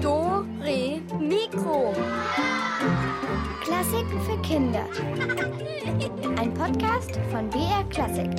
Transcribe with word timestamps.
Do, 0.00 0.46
Re, 0.60 1.00
Mikro. 1.18 1.92
Klassiken 3.60 4.20
für 4.20 4.40
Kinder. 4.42 4.86
Ein 6.38 6.54
Podcast 6.54 7.18
von 7.32 7.50
BR 7.50 7.82
Klassik. 7.90 8.30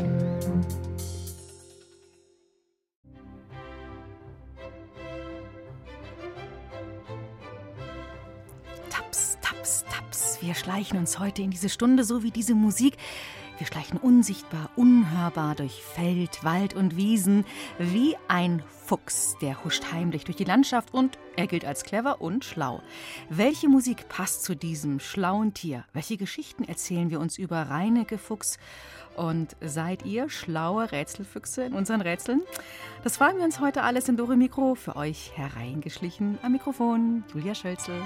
Taps, 8.89 9.37
taps, 9.41 9.83
taps. 9.89 10.37
Wir 10.41 10.55
schleichen 10.55 10.97
uns 10.97 11.19
heute 11.19 11.41
in 11.41 11.51
diese 11.51 11.67
Stunde 11.67 12.05
so 12.05 12.23
wie 12.23 12.31
diese 12.31 12.55
Musik. 12.55 12.95
Wir 13.61 13.67
schleichen 13.67 13.99
unsichtbar, 13.99 14.71
unhörbar 14.75 15.53
durch 15.53 15.83
Feld, 15.83 16.43
Wald 16.43 16.73
und 16.73 16.97
Wiesen, 16.97 17.45
wie 17.77 18.15
ein 18.27 18.63
Fuchs, 18.85 19.35
der 19.39 19.63
huscht 19.63 19.91
heimlich 19.91 20.23
durch 20.23 20.35
die 20.35 20.45
Landschaft 20.45 20.95
und 20.95 21.19
er 21.35 21.45
gilt 21.45 21.63
als 21.63 21.83
clever 21.83 22.21
und 22.21 22.43
schlau. 22.43 22.81
Welche 23.29 23.69
Musik 23.69 24.09
passt 24.09 24.45
zu 24.45 24.55
diesem 24.55 24.99
schlauen 24.99 25.53
Tier? 25.53 25.85
Welche 25.93 26.17
Geschichten 26.17 26.63
erzählen 26.63 27.11
wir 27.11 27.19
uns 27.19 27.37
über 27.37 27.61
Reinecke 27.61 28.17
Fuchs? 28.17 28.57
Und 29.15 29.55
seid 29.61 30.07
ihr 30.07 30.27
schlaue 30.31 30.91
Rätselfüchse 30.91 31.63
in 31.63 31.73
unseren 31.73 32.01
Rätseln? 32.01 32.41
Das 33.03 33.17
fragen 33.17 33.37
wir 33.37 33.45
uns 33.45 33.59
heute 33.59 33.83
alles 33.83 34.09
in 34.09 34.17
Dore 34.17 34.37
Mikro 34.37 34.73
für 34.73 34.95
euch 34.95 35.37
hereingeschlichen. 35.37 36.39
Am 36.41 36.53
Mikrofon 36.53 37.23
Julia 37.31 37.53
Schölzel. 37.53 38.01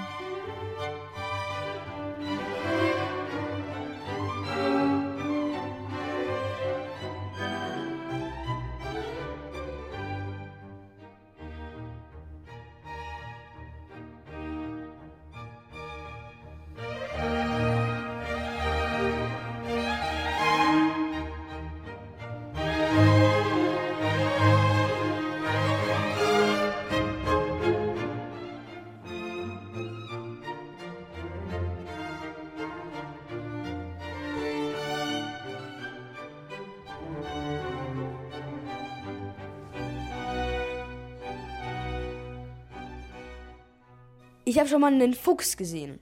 Ich 44.48 44.60
habe 44.60 44.68
schon 44.68 44.80
mal 44.80 44.92
einen 44.92 45.12
Fuchs 45.12 45.56
gesehen. 45.56 45.98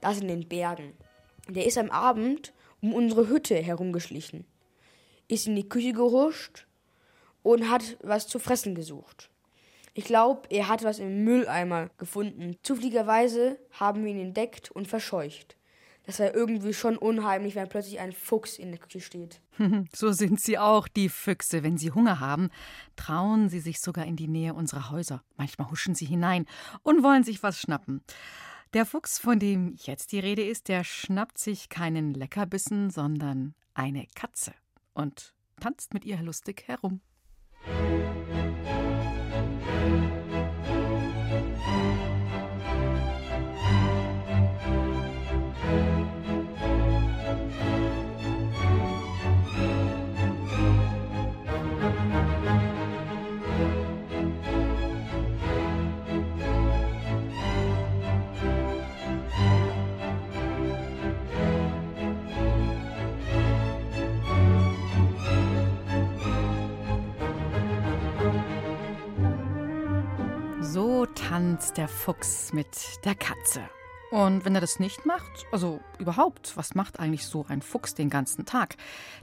Das 0.00 0.20
in 0.20 0.28
den 0.28 0.46
Bergen. 0.46 0.92
Der 1.48 1.66
ist 1.66 1.76
am 1.78 1.90
Abend 1.90 2.52
um 2.80 2.94
unsere 2.94 3.28
Hütte 3.28 3.56
herumgeschlichen. 3.56 4.44
Ist 5.26 5.48
in 5.48 5.56
die 5.56 5.68
Küche 5.68 5.92
gehuscht 5.92 6.68
und 7.42 7.68
hat 7.68 7.98
was 8.00 8.28
zu 8.28 8.38
fressen 8.38 8.76
gesucht. 8.76 9.30
Ich 9.94 10.04
glaube, 10.04 10.42
er 10.48 10.68
hat 10.68 10.84
was 10.84 11.00
im 11.00 11.24
Mülleimer 11.24 11.90
gefunden. 11.98 12.56
Zufälligerweise 12.62 13.58
haben 13.72 14.04
wir 14.04 14.12
ihn 14.12 14.20
entdeckt 14.20 14.70
und 14.70 14.86
verscheucht. 14.86 15.56
Das 16.08 16.20
war 16.20 16.34
irgendwie 16.34 16.72
schon 16.72 16.96
unheimlich, 16.96 17.54
wenn 17.54 17.68
plötzlich 17.68 18.00
ein 18.00 18.12
Fuchs 18.12 18.58
in 18.58 18.70
der 18.70 18.80
Küche 18.80 19.02
steht. 19.02 19.42
So 19.94 20.10
sind 20.10 20.40
sie 20.40 20.56
auch, 20.56 20.88
die 20.88 21.10
Füchse. 21.10 21.62
Wenn 21.62 21.76
sie 21.76 21.90
Hunger 21.90 22.18
haben, 22.18 22.48
trauen 22.96 23.50
sie 23.50 23.60
sich 23.60 23.78
sogar 23.78 24.06
in 24.06 24.16
die 24.16 24.26
Nähe 24.26 24.54
unserer 24.54 24.90
Häuser. 24.90 25.22
Manchmal 25.36 25.70
huschen 25.70 25.94
sie 25.94 26.06
hinein 26.06 26.46
und 26.82 27.02
wollen 27.02 27.24
sich 27.24 27.42
was 27.42 27.60
schnappen. 27.60 28.00
Der 28.72 28.86
Fuchs, 28.86 29.18
von 29.18 29.38
dem 29.38 29.74
jetzt 29.76 30.12
die 30.12 30.18
Rede 30.18 30.48
ist, 30.48 30.68
der 30.68 30.82
schnappt 30.82 31.36
sich 31.36 31.68
keinen 31.68 32.14
Leckerbissen, 32.14 32.88
sondern 32.88 33.54
eine 33.74 34.06
Katze 34.14 34.54
und 34.94 35.34
tanzt 35.60 35.92
mit 35.92 36.06
ihr 36.06 36.22
lustig 36.22 36.64
herum. 36.68 37.02
So 70.70 71.06
tanzt 71.06 71.78
der 71.78 71.88
Fuchs 71.88 72.52
mit 72.52 72.68
der 73.06 73.14
Katze. 73.14 73.62
Und 74.10 74.44
wenn 74.44 74.54
er 74.54 74.60
das 74.60 74.78
nicht 74.78 75.06
macht, 75.06 75.46
also 75.50 75.80
überhaupt, 75.98 76.58
was 76.58 76.74
macht 76.74 77.00
eigentlich 77.00 77.24
so 77.24 77.46
ein 77.48 77.62
Fuchs 77.62 77.94
den 77.94 78.10
ganzen 78.10 78.44
Tag? 78.44 78.76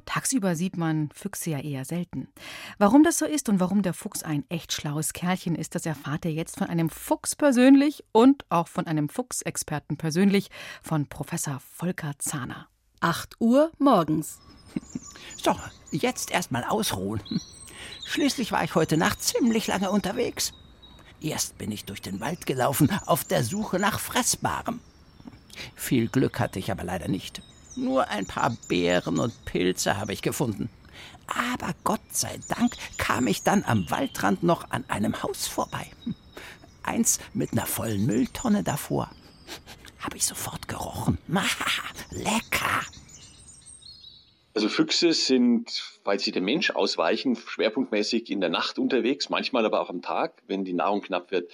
Tagsüber 0.05 0.55
sieht 0.55 0.75
man 0.75 1.11
Füchse 1.13 1.51
ja 1.51 1.59
eher 1.59 1.85
selten. 1.85 2.29
Warum 2.79 3.03
das 3.03 3.19
so 3.19 3.25
ist 3.25 3.47
und 3.47 3.59
warum 3.59 3.83
der 3.83 3.93
Fuchs 3.93 4.23
ein 4.23 4.43
echt 4.49 4.73
schlaues 4.73 5.13
Kerlchen 5.13 5.53
ist, 5.53 5.75
das 5.75 5.85
erfahrt 5.85 6.25
ihr 6.25 6.31
jetzt 6.31 6.57
von 6.57 6.67
einem 6.67 6.89
Fuchs 6.89 7.35
persönlich 7.35 8.03
und 8.11 8.43
auch 8.49 8.67
von 8.67 8.87
einem 8.87 9.07
Fuchsexperten 9.07 9.97
persönlich, 9.97 10.49
von 10.81 11.05
Professor 11.09 11.59
Volker 11.59 12.13
Zahner. 12.17 12.67
8 13.01 13.35
Uhr 13.39 13.71
morgens. 13.77 14.39
So, 15.43 15.55
jetzt 15.91 16.31
erstmal 16.31 16.63
ausruhen. 16.63 17.21
Schließlich 18.05 18.51
war 18.51 18.63
ich 18.63 18.73
heute 18.73 18.97
Nacht 18.97 19.21
ziemlich 19.21 19.67
lange 19.67 19.91
unterwegs. 19.91 20.53
Erst 21.21 21.57
bin 21.57 21.71
ich 21.71 21.85
durch 21.85 22.01
den 22.01 22.19
Wald 22.19 22.45
gelaufen, 22.45 22.89
auf 23.05 23.23
der 23.23 23.43
Suche 23.43 23.79
nach 23.79 23.99
Fressbarem. 23.99 24.79
Viel 25.75 26.07
Glück 26.07 26.39
hatte 26.39 26.59
ich 26.59 26.71
aber 26.71 26.83
leider 26.83 27.07
nicht. 27.07 27.41
Nur 27.75 28.09
ein 28.09 28.25
paar 28.25 28.55
Beeren 28.67 29.19
und 29.19 29.45
Pilze 29.45 29.97
habe 29.97 30.13
ich 30.13 30.21
gefunden. 30.21 30.69
Aber 31.27 31.73
Gott 31.83 32.01
sei 32.11 32.39
Dank 32.47 32.75
kam 32.97 33.27
ich 33.27 33.43
dann 33.43 33.63
am 33.63 33.89
Waldrand 33.89 34.43
noch 34.43 34.69
an 34.69 34.85
einem 34.87 35.23
Haus 35.23 35.47
vorbei. 35.47 35.87
Eins 36.83 37.19
mit 37.33 37.51
einer 37.51 37.65
vollen 37.65 38.05
Mülltonne 38.05 38.63
davor. 38.63 39.09
Habe 39.99 40.17
ich 40.17 40.25
sofort 40.25 40.67
gerochen. 40.67 41.17
Lecker! 42.11 42.81
Also 44.55 44.69
Füchse 44.69 45.11
sind, 45.11 45.83
weil 46.05 46.17
sie 46.17 46.31
dem 46.31 46.45
Mensch 46.45 46.71
ausweichen, 46.71 47.35
schwerpunktmäßig 47.35 48.31
in 48.31 48.39
der 48.39 48.49
Nacht 48.49 48.79
unterwegs, 48.79 49.29
manchmal 49.29 49.65
aber 49.65 49.81
auch 49.81 49.89
am 49.89 50.01
Tag, 50.01 50.41
wenn 50.47 50.63
die 50.63 50.71
Nahrung 50.71 51.01
knapp 51.01 51.29
wird. 51.31 51.51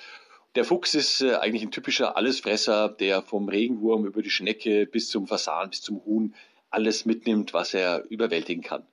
Der 0.53 0.65
Fuchs 0.65 0.93
ist 0.93 1.21
äh, 1.21 1.33
eigentlich 1.33 1.63
ein 1.63 1.71
typischer 1.71 2.15
Allesfresser, 2.15 2.89
der 2.89 3.23
vom 3.23 3.49
Regenwurm 3.49 4.05
über 4.05 4.21
die 4.21 4.29
Schnecke 4.29 4.85
bis 4.85 5.09
zum 5.09 5.25
Fasan, 5.25 5.71
bis 5.71 5.81
zum 5.81 6.05
Huhn 6.05 6.35
alles 6.69 7.05
mitnimmt, 7.05 7.55
was 7.55 7.73
er 7.73 8.05
überwältigen 8.09 8.61
kann. 8.61 8.85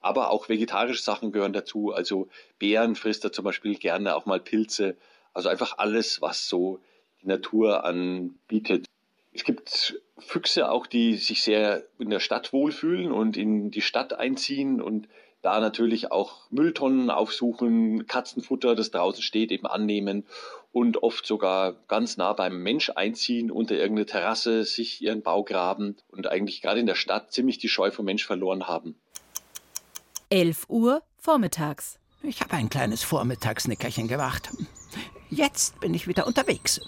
Aber 0.00 0.30
auch 0.30 0.48
vegetarische 0.48 1.02
Sachen 1.02 1.30
gehören 1.30 1.52
dazu. 1.52 1.92
Also 1.92 2.28
Beeren 2.58 2.96
frisst 2.96 3.22
er 3.24 3.32
zum 3.32 3.44
Beispiel 3.44 3.76
gerne, 3.76 4.16
auch 4.16 4.24
mal 4.24 4.40
Pilze. 4.40 4.96
Also 5.34 5.50
einfach 5.50 5.76
alles, 5.76 6.22
was 6.22 6.48
so 6.48 6.80
die 7.20 7.26
Natur 7.26 7.84
anbietet. 7.84 8.86
Es 9.34 9.44
gibt 9.44 10.00
Füchse 10.26 10.70
auch, 10.70 10.86
die 10.86 11.16
sich 11.16 11.42
sehr 11.42 11.84
in 11.98 12.10
der 12.10 12.20
Stadt 12.20 12.52
wohlfühlen 12.52 13.12
und 13.12 13.36
in 13.36 13.70
die 13.70 13.82
Stadt 13.82 14.12
einziehen 14.12 14.80
und 14.80 15.08
da 15.42 15.58
natürlich 15.58 16.12
auch 16.12 16.48
Mülltonnen 16.50 17.10
aufsuchen, 17.10 18.06
Katzenfutter, 18.06 18.76
das 18.76 18.92
draußen 18.92 19.22
steht, 19.22 19.50
eben 19.50 19.66
annehmen 19.66 20.24
und 20.70 21.02
oft 21.02 21.26
sogar 21.26 21.74
ganz 21.88 22.16
nah 22.16 22.32
beim 22.32 22.62
Mensch 22.62 22.90
einziehen, 22.90 23.50
unter 23.50 23.74
irgendeine 23.74 24.06
Terrasse 24.06 24.64
sich 24.64 25.02
ihren 25.02 25.22
Bau 25.22 25.42
graben 25.42 25.96
und 26.08 26.28
eigentlich 26.28 26.62
gerade 26.62 26.80
in 26.80 26.86
der 26.86 26.94
Stadt 26.94 27.32
ziemlich 27.32 27.58
die 27.58 27.68
Scheu 27.68 27.90
vom 27.90 28.04
Mensch 28.04 28.24
verloren 28.24 28.68
haben. 28.68 28.94
11 30.30 30.66
Uhr 30.68 31.02
vormittags. 31.18 31.98
Ich 32.22 32.40
habe 32.40 32.54
ein 32.54 32.70
kleines 32.70 33.02
Vormittagsnickerchen 33.02 34.06
gemacht. 34.06 34.50
Jetzt 35.28 35.80
bin 35.80 35.92
ich 35.92 36.06
wieder 36.06 36.26
unterwegs. 36.26 36.80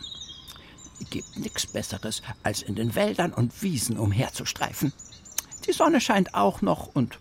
Gibt 1.10 1.36
nichts 1.36 1.66
Besseres, 1.66 2.22
als 2.42 2.62
in 2.62 2.74
den 2.74 2.94
Wäldern 2.94 3.32
und 3.32 3.62
Wiesen 3.62 3.98
umherzustreifen. 3.98 4.92
Die 5.66 5.72
Sonne 5.72 6.00
scheint 6.00 6.34
auch 6.34 6.62
noch 6.62 6.94
und 6.94 7.18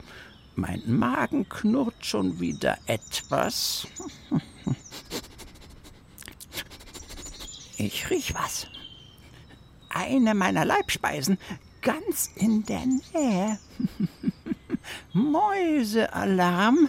mein 0.56 0.84
Magen 0.86 1.50
knurrt 1.50 2.06
schon 2.06 2.40
wieder 2.40 2.78
etwas. 2.86 3.88
Ich 7.76 8.10
riech 8.10 8.34
was. 8.34 8.68
Eine 9.90 10.36
meiner 10.36 10.64
Leibspeisen 10.64 11.38
ganz 11.82 12.30
in 12.36 12.64
der 12.64 12.86
Nähe. 12.86 13.60
Mäusealarm. 15.14 16.88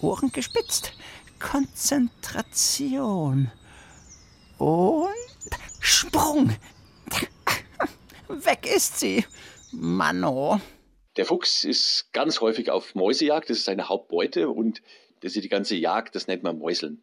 Ohren 0.00 0.32
gespitzt. 0.32 0.94
Konzentration. 1.38 3.50
Und 4.56 5.08
Sprung. 5.88 6.50
Weg 8.28 8.66
ist 8.66 9.00
sie. 9.00 9.24
Mano. 9.72 10.60
Der 11.16 11.24
Fuchs 11.24 11.64
ist 11.64 12.12
ganz 12.12 12.42
häufig 12.42 12.70
auf 12.70 12.94
Mäusejagd, 12.94 13.48
das 13.48 13.56
ist 13.56 13.64
seine 13.64 13.88
Hauptbeute 13.88 14.50
und 14.50 14.82
das 15.20 15.34
ist 15.34 15.44
die 15.44 15.48
ganze 15.48 15.76
Jagd, 15.76 16.14
das 16.14 16.26
nennt 16.26 16.42
man 16.42 16.58
Mäuseln. 16.58 17.02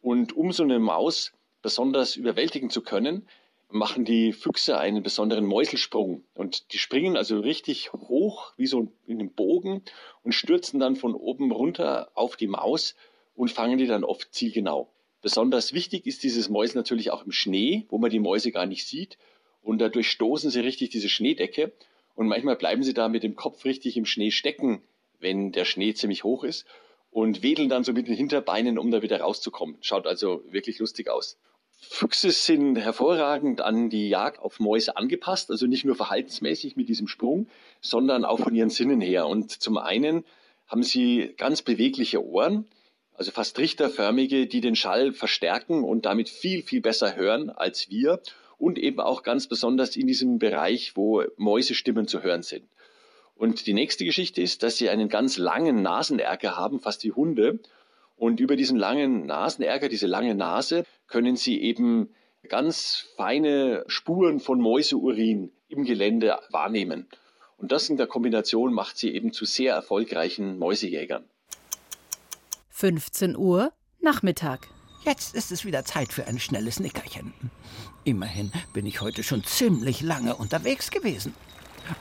Und 0.00 0.36
um 0.36 0.50
so 0.50 0.64
eine 0.64 0.80
Maus 0.80 1.32
besonders 1.62 2.16
überwältigen 2.16 2.70
zu 2.70 2.82
können, 2.82 3.28
machen 3.70 4.04
die 4.04 4.32
Füchse 4.32 4.78
einen 4.78 5.04
besonderen 5.04 5.46
Mäuselsprung. 5.46 6.24
Und 6.34 6.72
die 6.72 6.78
springen 6.78 7.16
also 7.16 7.38
richtig 7.38 7.92
hoch, 7.92 8.52
wie 8.56 8.66
so 8.66 8.92
in 9.06 9.20
einem 9.20 9.32
Bogen, 9.32 9.84
und 10.24 10.32
stürzen 10.32 10.80
dann 10.80 10.96
von 10.96 11.14
oben 11.14 11.52
runter 11.52 12.10
auf 12.14 12.36
die 12.36 12.48
Maus 12.48 12.96
und 13.36 13.52
fangen 13.52 13.78
die 13.78 13.86
dann 13.86 14.02
oft 14.02 14.34
zielgenau. 14.34 14.92
Besonders 15.20 15.72
wichtig 15.72 16.06
ist 16.06 16.22
dieses 16.22 16.48
Mäusel 16.48 16.76
natürlich 16.76 17.10
auch 17.10 17.24
im 17.24 17.32
Schnee, 17.32 17.86
wo 17.88 17.98
man 17.98 18.10
die 18.10 18.20
Mäuse 18.20 18.52
gar 18.52 18.66
nicht 18.66 18.86
sieht. 18.86 19.18
Und 19.62 19.78
dadurch 19.78 20.10
stoßen 20.10 20.50
sie 20.50 20.60
richtig 20.60 20.90
diese 20.90 21.08
Schneedecke. 21.08 21.72
Und 22.14 22.28
manchmal 22.28 22.56
bleiben 22.56 22.82
sie 22.82 22.94
da 22.94 23.08
mit 23.08 23.22
dem 23.22 23.36
Kopf 23.36 23.64
richtig 23.64 23.96
im 23.96 24.06
Schnee 24.06 24.30
stecken, 24.30 24.82
wenn 25.20 25.52
der 25.52 25.64
Schnee 25.64 25.94
ziemlich 25.94 26.24
hoch 26.24 26.44
ist. 26.44 26.66
Und 27.10 27.42
wedeln 27.42 27.68
dann 27.68 27.84
so 27.84 27.92
mit 27.92 28.06
den 28.06 28.14
Hinterbeinen, 28.14 28.78
um 28.78 28.90
da 28.90 29.02
wieder 29.02 29.20
rauszukommen. 29.20 29.76
Schaut 29.80 30.06
also 30.06 30.42
wirklich 30.50 30.78
lustig 30.78 31.08
aus. 31.08 31.38
Füchse 31.80 32.30
sind 32.32 32.76
hervorragend 32.76 33.60
an 33.60 33.88
die 33.88 34.08
Jagd 34.08 34.40
auf 34.40 34.58
Mäuse 34.58 34.96
angepasst, 34.96 35.50
also 35.50 35.66
nicht 35.66 35.84
nur 35.84 35.94
verhaltensmäßig 35.94 36.76
mit 36.76 36.88
diesem 36.88 37.06
Sprung, 37.06 37.48
sondern 37.80 38.24
auch 38.24 38.40
von 38.40 38.54
ihren 38.54 38.68
Sinnen 38.68 39.00
her. 39.00 39.26
Und 39.26 39.50
zum 39.50 39.78
einen 39.78 40.24
haben 40.66 40.82
sie 40.82 41.34
ganz 41.36 41.62
bewegliche 41.62 42.24
Ohren, 42.24 42.66
also 43.18 43.32
fast 43.32 43.56
trichterförmige, 43.56 44.46
die 44.46 44.60
den 44.60 44.76
Schall 44.76 45.12
verstärken 45.12 45.82
und 45.82 46.06
damit 46.06 46.28
viel, 46.28 46.62
viel 46.62 46.80
besser 46.80 47.16
hören 47.16 47.50
als 47.50 47.90
wir 47.90 48.20
und 48.58 48.78
eben 48.78 49.00
auch 49.00 49.24
ganz 49.24 49.48
besonders 49.48 49.96
in 49.96 50.06
diesem 50.06 50.38
Bereich, 50.38 50.96
wo 50.96 51.24
Mäusestimmen 51.36 52.06
zu 52.06 52.22
hören 52.22 52.42
sind. 52.42 52.68
Und 53.34 53.66
die 53.66 53.74
nächste 53.74 54.04
Geschichte 54.04 54.40
ist, 54.40 54.62
dass 54.62 54.76
sie 54.76 54.88
einen 54.88 55.08
ganz 55.08 55.36
langen 55.36 55.82
Nasenerker 55.82 56.56
haben, 56.56 56.78
fast 56.78 57.02
wie 57.04 57.12
Hunde. 57.12 57.58
Und 58.16 58.40
über 58.40 58.56
diesen 58.56 58.78
langen 58.78 59.26
Nasenärger, 59.26 59.88
diese 59.88 60.06
lange 60.06 60.34
Nase, 60.34 60.84
können 61.06 61.36
Sie 61.36 61.60
eben 61.60 62.10
ganz 62.48 63.06
feine 63.16 63.84
Spuren 63.86 64.40
von 64.40 64.60
Mäuseurin 64.60 65.52
im 65.68 65.84
Gelände 65.84 66.38
wahrnehmen. 66.50 67.08
Und 67.56 67.72
das 67.72 67.88
in 67.90 67.96
der 67.96 68.06
Kombination 68.06 68.72
macht 68.72 68.96
sie 68.96 69.12
eben 69.14 69.32
zu 69.32 69.44
sehr 69.44 69.74
erfolgreichen 69.74 70.58
Mäusejägern. 70.58 71.24
15 72.78 73.36
Uhr 73.36 73.72
Nachmittag. 74.00 74.68
Jetzt 75.04 75.34
ist 75.34 75.50
es 75.50 75.64
wieder 75.64 75.84
Zeit 75.84 76.12
für 76.12 76.28
ein 76.28 76.38
schnelles 76.38 76.78
Nickerchen. 76.78 77.34
Immerhin 78.04 78.52
bin 78.72 78.86
ich 78.86 79.00
heute 79.00 79.24
schon 79.24 79.42
ziemlich 79.42 80.00
lange 80.00 80.36
unterwegs 80.36 80.92
gewesen. 80.92 81.34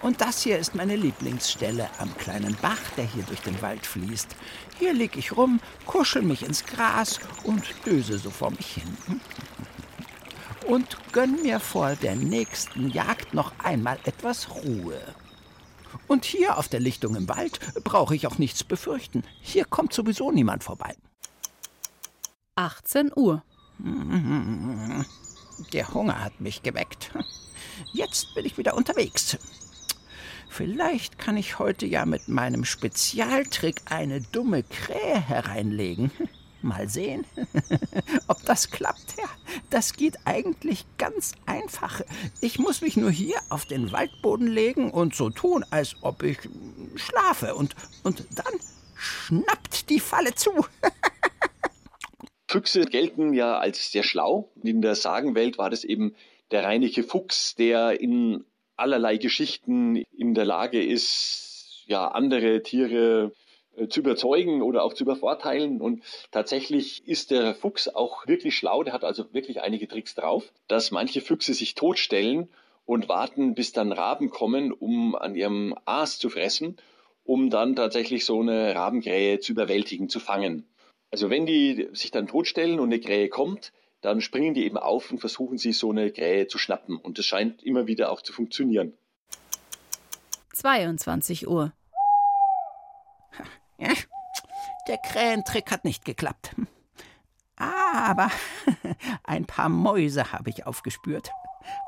Und 0.04 0.22
das 0.22 0.44
hier 0.44 0.60
ist 0.60 0.76
meine 0.76 0.96
Lieblingsstelle 0.96 1.90
am 1.98 2.16
kleinen 2.18 2.56
Bach, 2.62 2.78
der 2.96 3.06
hier 3.06 3.24
durch 3.24 3.40
den 3.40 3.60
Wald 3.64 3.88
fließt. 3.88 4.36
Hier 4.78 4.94
lieg 4.94 5.18
ich 5.18 5.36
rum, 5.36 5.62
kuschel 5.88 6.22
mich 6.22 6.44
ins 6.44 6.64
Gras 6.64 7.20
und 7.44 7.64
döse 7.84 8.20
so 8.20 8.30
vor 8.30 8.52
mich 8.52 8.76
hin. 8.76 8.98
Und 10.68 10.96
gönn 11.12 11.42
mir 11.42 11.60
vor 11.60 11.96
der 11.96 12.16
nächsten 12.16 12.92
Jagd 12.92 13.34
noch 13.34 13.52
einmal 13.64 13.98
etwas 14.04 14.48
Ruhe. 14.52 15.02
Und 16.07 16.25
hier 16.25 16.57
auf 16.57 16.68
der 16.68 16.80
Lichtung 16.80 17.15
im 17.15 17.27
Wald 17.27 17.59
brauche 17.83 18.15
ich 18.15 18.27
auch 18.27 18.38
nichts 18.38 18.63
befürchten. 18.63 19.24
Hier 19.42 19.65
kommt 19.65 19.94
sowieso 19.94 20.31
niemand 20.31 20.63
vorbei. 20.63 20.95
18 22.56 23.12
Uhr. 23.15 23.44
Der 25.74 25.94
Hunger 25.94 26.24
hat 26.24 26.39
mich 26.39 26.63
geweckt. 26.63 27.12
Jetzt 27.94 28.33
bin 28.36 28.45
ich 28.45 28.57
wieder 28.57 28.75
unterwegs. 28.75 29.38
Vielleicht 30.50 31.19
kann 31.19 31.38
ich 31.38 31.59
heute 31.59 31.86
ja 31.86 32.06
mit 32.06 32.27
meinem 32.27 32.63
Spezialtrick 32.63 33.81
eine 33.86 34.21
dumme 34.21 34.63
Krähe 34.63 35.19
hereinlegen. 35.19 36.12
Mal 36.62 36.89
sehen, 36.89 37.25
ob 38.27 38.44
das 38.45 38.71
klappt. 38.71 39.18
Ja, 39.18 39.30
das 39.69 39.94
geht 39.94 40.18
eigentlich 40.25 40.86
ganz 40.98 41.33
einfach. 41.45 42.01
Ich 42.42 42.59
muss 42.59 42.81
mich 42.81 42.98
nur 42.98 43.12
hier 43.12 43.38
auf 43.50 43.65
den 43.65 43.92
Waldboden 43.92 44.48
legen 44.48 44.92
und 44.92 45.15
so 45.15 45.30
tun, 45.30 45.63
als 45.69 45.95
ob 46.01 46.24
ich 46.24 46.39
schlafe. 46.95 47.56
Und, 47.56 47.75
und 48.04 48.25
dann 48.36 48.54
schnappt 48.95 49.89
die 49.89 50.00
Falle 50.00 50.33
zu. 50.36 50.51
Füchse 52.50 52.86
gelten 52.86 53.33
ja 53.33 53.57
als 53.57 53.92
sehr 53.92 54.04
schlau. 54.04 54.51
In 54.63 54.81
der 54.81 54.95
Sagenwelt 54.95 55.57
war 55.57 55.69
das 55.69 55.83
eben 55.83 56.15
der 56.51 56.63
reinliche 56.63 57.04
Fuchs, 57.04 57.56
der 57.56 58.00
in 58.00 58.45
allerlei 58.77 59.18
Geschichten 59.18 59.98
in 60.18 60.33
der 60.33 60.45
Lage 60.45 60.83
ist, 60.83 61.83
ja, 61.88 62.07
andere 62.07 62.63
Tiere 62.63 63.33
zu 63.90 64.00
überzeugen 64.00 64.62
oder 64.62 64.84
auch 64.84 64.94
zu 64.94 65.04
übervorteilen. 65.04 65.82
Und 65.82 66.04
tatsächlich 66.32 67.08
ist 67.08 67.32
der 67.32 67.56
Fuchs 67.56 67.88
auch 67.88 68.28
wirklich 68.28 68.58
schlau. 68.58 68.84
Der 68.84 68.94
hat 68.94 69.04
also 69.04 69.34
wirklich 69.34 69.62
einige 69.62 69.88
Tricks 69.88 70.16
drauf, 70.16 70.52
dass 70.68 70.92
manche 70.92 71.22
Füchse 71.22 71.54
sich 71.54 71.76
totstellen 71.76 72.50
und 72.86 73.10
warten, 73.10 73.54
bis 73.54 73.74
dann 73.74 73.92
Raben 73.92 74.30
kommen, 74.30 74.72
um 74.72 75.16
an 75.16 75.36
ihrem 75.36 75.76
Aas 75.86 76.20
zu 76.20 76.30
fressen, 76.30 76.78
um 77.24 77.50
dann 77.50 77.76
tatsächlich 77.76 78.26
so 78.26 78.40
eine 78.40 78.74
Rabenkrähe 78.74 79.40
zu 79.40 79.52
überwältigen, 79.52 80.10
zu 80.10 80.20
fangen. 80.20 80.66
Also 81.12 81.30
wenn 81.30 81.46
die 81.46 81.90
sich 81.94 82.12
dann 82.12 82.28
totstellen 82.28 82.80
und 82.80 82.92
eine 82.92 83.00
Krähe 83.00 83.30
kommt, 83.30 83.72
dann 84.02 84.22
springen 84.22 84.54
die 84.54 84.66
eben 84.66 84.78
auf 84.78 85.12
und 85.12 85.20
versuchen 85.20 85.58
sich 85.58 85.78
so 85.78 85.92
eine 85.92 86.12
Krähe 86.12 86.48
zu 86.48 86.58
schnappen. 86.58 86.98
Und 86.98 87.18
das 87.18 87.26
scheint 87.26 87.64
immer 87.64 87.88
wieder 87.88 88.12
auch 88.12 88.22
zu 88.22 88.34
funktionieren. 88.34 88.94
22 90.54 91.48
Uhr. 91.48 91.74
Der 94.88 94.98
Krähentrick 94.98 95.72
hat 95.72 95.84
nicht 95.84 96.06
geklappt. 96.06 96.56
Aber 97.58 98.32
ein 99.24 99.46
paar 99.46 99.70
Mäuse 99.70 100.32
habe 100.32 100.50
ich 100.50 100.66
aufgespürt. 100.66 101.30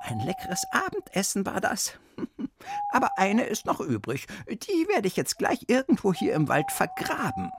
Ein 0.01 0.19
leckeres 0.19 0.65
Abendessen 0.71 1.45
war 1.45 1.61
das. 1.61 1.93
Aber 2.89 3.17
eine 3.17 3.45
ist 3.45 3.65
noch 3.65 3.79
übrig. 3.79 4.27
Die 4.49 4.87
werde 4.87 5.07
ich 5.07 5.15
jetzt 5.15 5.37
gleich 5.37 5.65
irgendwo 5.67 6.13
hier 6.13 6.33
im 6.33 6.47
Wald 6.47 6.71
vergraben. 6.71 7.51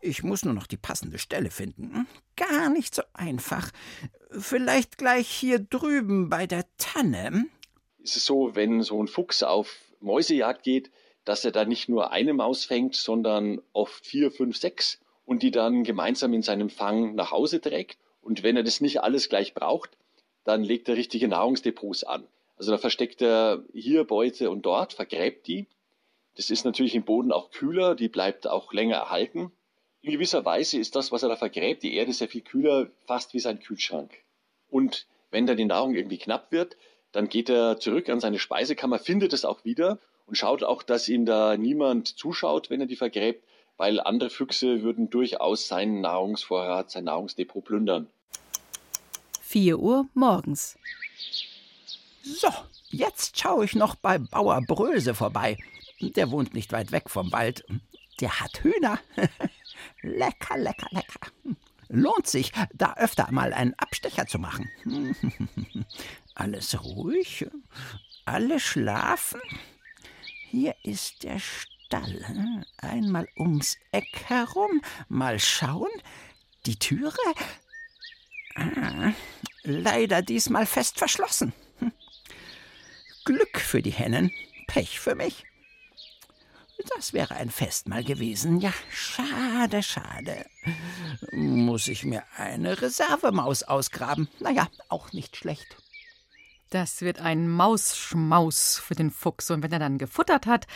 Ich 0.00 0.22
muss 0.22 0.44
nur 0.44 0.54
noch 0.54 0.66
die 0.66 0.78
passende 0.78 1.18
Stelle 1.18 1.50
finden. 1.50 2.08
Gar 2.36 2.70
nicht 2.70 2.94
so 2.94 3.02
einfach. 3.12 3.70
Vielleicht 4.30 4.96
gleich 4.96 5.28
hier 5.28 5.58
drüben 5.58 6.30
bei 6.30 6.46
der 6.46 6.64
Tanne. 6.78 7.46
Ist 7.98 8.16
es 8.16 8.24
so, 8.24 8.54
wenn 8.54 8.82
so 8.82 9.02
ein 9.02 9.08
Fuchs 9.08 9.42
auf 9.42 9.76
Mäusejagd 10.00 10.62
geht, 10.62 10.90
dass 11.30 11.44
er 11.44 11.52
da 11.52 11.64
nicht 11.64 11.88
nur 11.88 12.10
eine 12.10 12.34
Maus 12.34 12.64
fängt, 12.64 12.96
sondern 12.96 13.62
oft 13.72 14.04
vier, 14.04 14.32
fünf, 14.32 14.56
sechs 14.56 14.98
und 15.24 15.44
die 15.44 15.52
dann 15.52 15.84
gemeinsam 15.84 16.34
in 16.34 16.42
seinem 16.42 16.70
Fang 16.70 17.14
nach 17.14 17.30
Hause 17.30 17.60
trägt. 17.60 17.98
Und 18.20 18.42
wenn 18.42 18.56
er 18.56 18.64
das 18.64 18.80
nicht 18.80 19.00
alles 19.00 19.28
gleich 19.28 19.54
braucht, 19.54 19.96
dann 20.42 20.64
legt 20.64 20.88
er 20.88 20.96
richtige 20.96 21.28
Nahrungsdepots 21.28 22.02
an. 22.02 22.26
Also 22.56 22.72
da 22.72 22.78
versteckt 22.78 23.22
er 23.22 23.62
hier 23.72 24.02
Beute 24.02 24.50
und 24.50 24.62
dort, 24.62 24.92
vergräbt 24.92 25.46
die. 25.46 25.68
Das 26.34 26.50
ist 26.50 26.64
natürlich 26.64 26.96
im 26.96 27.04
Boden 27.04 27.30
auch 27.30 27.52
kühler, 27.52 27.94
die 27.94 28.08
bleibt 28.08 28.48
auch 28.48 28.72
länger 28.72 28.96
erhalten. 28.96 29.52
In 30.02 30.10
gewisser 30.10 30.44
Weise 30.44 30.80
ist 30.80 30.96
das, 30.96 31.12
was 31.12 31.22
er 31.22 31.28
da 31.28 31.36
vergräbt, 31.36 31.84
die 31.84 31.94
Erde 31.94 32.12
sehr 32.12 32.26
viel 32.26 32.42
kühler, 32.42 32.90
fast 33.06 33.34
wie 33.34 33.38
sein 33.38 33.60
Kühlschrank. 33.60 34.10
Und 34.68 35.06
wenn 35.30 35.46
dann 35.46 35.58
die 35.58 35.64
Nahrung 35.64 35.94
irgendwie 35.94 36.18
knapp 36.18 36.50
wird, 36.50 36.76
dann 37.12 37.28
geht 37.28 37.48
er 37.48 37.78
zurück 37.78 38.08
an 38.08 38.18
seine 38.18 38.40
Speisekammer, 38.40 38.98
findet 38.98 39.32
es 39.32 39.44
auch 39.44 39.64
wieder 39.64 40.00
und 40.30 40.36
schaut 40.36 40.62
auch, 40.62 40.84
dass 40.84 41.08
ihm 41.08 41.26
da 41.26 41.56
niemand 41.56 42.06
zuschaut, 42.06 42.70
wenn 42.70 42.80
er 42.80 42.86
die 42.86 42.94
vergräbt, 42.94 43.44
weil 43.76 43.98
andere 43.98 44.30
Füchse 44.30 44.82
würden 44.82 45.10
durchaus 45.10 45.66
seinen 45.66 46.00
Nahrungsvorrat, 46.02 46.88
sein 46.88 47.04
Nahrungsdepot 47.04 47.64
plündern. 47.64 48.06
4 49.42 49.80
Uhr 49.80 50.06
morgens. 50.14 50.78
So, 52.22 52.48
jetzt 52.90 53.40
schaue 53.40 53.64
ich 53.64 53.74
noch 53.74 53.96
bei 53.96 54.18
Bauer 54.18 54.62
Bröse 54.62 55.14
vorbei. 55.14 55.58
Der 56.00 56.30
wohnt 56.30 56.54
nicht 56.54 56.70
weit 56.70 56.92
weg 56.92 57.10
vom 57.10 57.32
Wald. 57.32 57.64
Der 58.20 58.38
hat 58.38 58.62
Hühner. 58.62 59.00
Lecker, 60.02 60.58
lecker, 60.58 60.86
lecker. 60.92 61.32
Lohnt 61.88 62.28
sich, 62.28 62.52
da 62.72 62.94
öfter 62.94 63.26
mal 63.32 63.52
einen 63.52 63.74
Abstecher 63.74 64.26
zu 64.28 64.38
machen. 64.38 64.70
Alles 66.36 66.80
ruhig, 66.84 67.48
alle 68.24 68.60
schlafen. 68.60 69.40
Hier 70.50 70.74
ist 70.82 71.22
der 71.22 71.38
Stall. 71.38 72.64
Einmal 72.78 73.28
ums 73.38 73.76
Eck 73.92 74.24
herum, 74.26 74.82
mal 75.08 75.38
schauen. 75.38 75.90
Die 76.66 76.76
Türe? 76.76 77.12
Ah, 78.56 79.12
leider 79.62 80.22
diesmal 80.22 80.66
fest 80.66 80.98
verschlossen. 80.98 81.52
Glück 83.24 83.60
für 83.60 83.80
die 83.80 83.92
Hennen, 83.92 84.32
Pech 84.66 84.98
für 84.98 85.14
mich. 85.14 85.44
Das 86.96 87.12
wäre 87.12 87.36
ein 87.36 87.50
Festmahl 87.50 88.02
gewesen. 88.02 88.58
Ja, 88.58 88.74
schade, 88.90 89.84
schade. 89.84 90.46
Muss 91.30 91.86
ich 91.86 92.02
mir 92.04 92.24
eine 92.36 92.82
Reservemaus 92.82 93.62
ausgraben? 93.62 94.26
Naja, 94.40 94.68
auch 94.88 95.12
nicht 95.12 95.36
schlecht. 95.36 95.76
Das 96.70 97.02
wird 97.02 97.20
ein 97.20 97.48
Mausschmaus 97.48 98.78
für 98.78 98.94
den 98.94 99.10
Fuchs. 99.10 99.50
Und 99.50 99.62
wenn 99.62 99.72
er 99.72 99.80
dann 99.80 99.98
gefuttert 99.98 100.46
hat, 100.46 100.66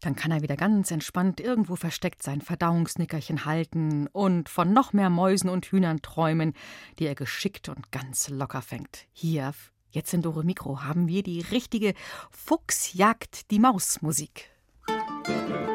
dann 0.00 0.16
kann 0.16 0.32
er 0.32 0.42
wieder 0.42 0.56
ganz 0.56 0.90
entspannt 0.90 1.40
irgendwo 1.40 1.76
versteckt 1.76 2.22
sein 2.22 2.40
Verdauungsnickerchen 2.40 3.44
halten 3.44 4.08
und 4.08 4.48
von 4.48 4.72
noch 4.72 4.92
mehr 4.92 5.10
Mäusen 5.10 5.48
und 5.48 5.66
Hühnern 5.66 6.02
träumen, 6.02 6.54
die 6.98 7.06
er 7.06 7.14
geschickt 7.14 7.68
und 7.68 7.92
ganz 7.92 8.28
locker 8.28 8.62
fängt. 8.62 9.06
Hier, 9.12 9.54
jetzt 9.90 10.12
in 10.12 10.22
Dore 10.22 10.44
Mikro, 10.44 10.82
haben 10.82 11.06
wir 11.06 11.22
die 11.22 11.40
richtige 11.40 11.94
Fuchsjagd 12.30 13.50
die 13.52 13.60
Mausmusik. 13.60 14.50
Musik 14.88 15.73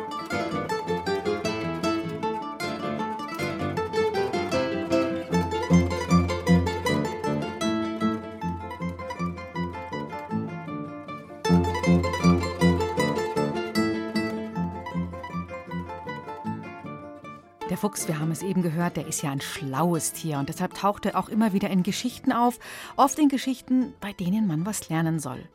Fuchs, 17.80 18.10
wir 18.10 18.20
haben 18.20 18.32
es 18.32 18.44
eben 18.44 18.62
gehört, 18.62 18.98
der 18.98 19.08
ist 19.08 19.22
ja 19.22 19.32
ein 19.32 19.40
schlaues 19.40 20.12
Tier 20.12 20.38
und 20.38 20.50
deshalb 20.50 20.74
taucht 20.74 21.06
er 21.06 21.18
auch 21.18 21.30
immer 21.30 21.54
wieder 21.54 21.70
in 21.70 21.82
Geschichten 21.82 22.34
auf, 22.34 22.60
oft 22.98 23.18
in 23.18 23.30
Geschichten, 23.30 23.94
bei 24.02 24.12
denen 24.12 24.48
man 24.48 24.66
was 24.66 24.90
lernen 24.90 25.22
soll. 25.22 25.48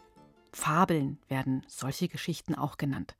Fabeln 0.54 1.18
werden 1.28 1.62
solche 1.66 2.08
Geschichten 2.08 2.54
auch 2.54 2.76
genannt. 2.76 3.16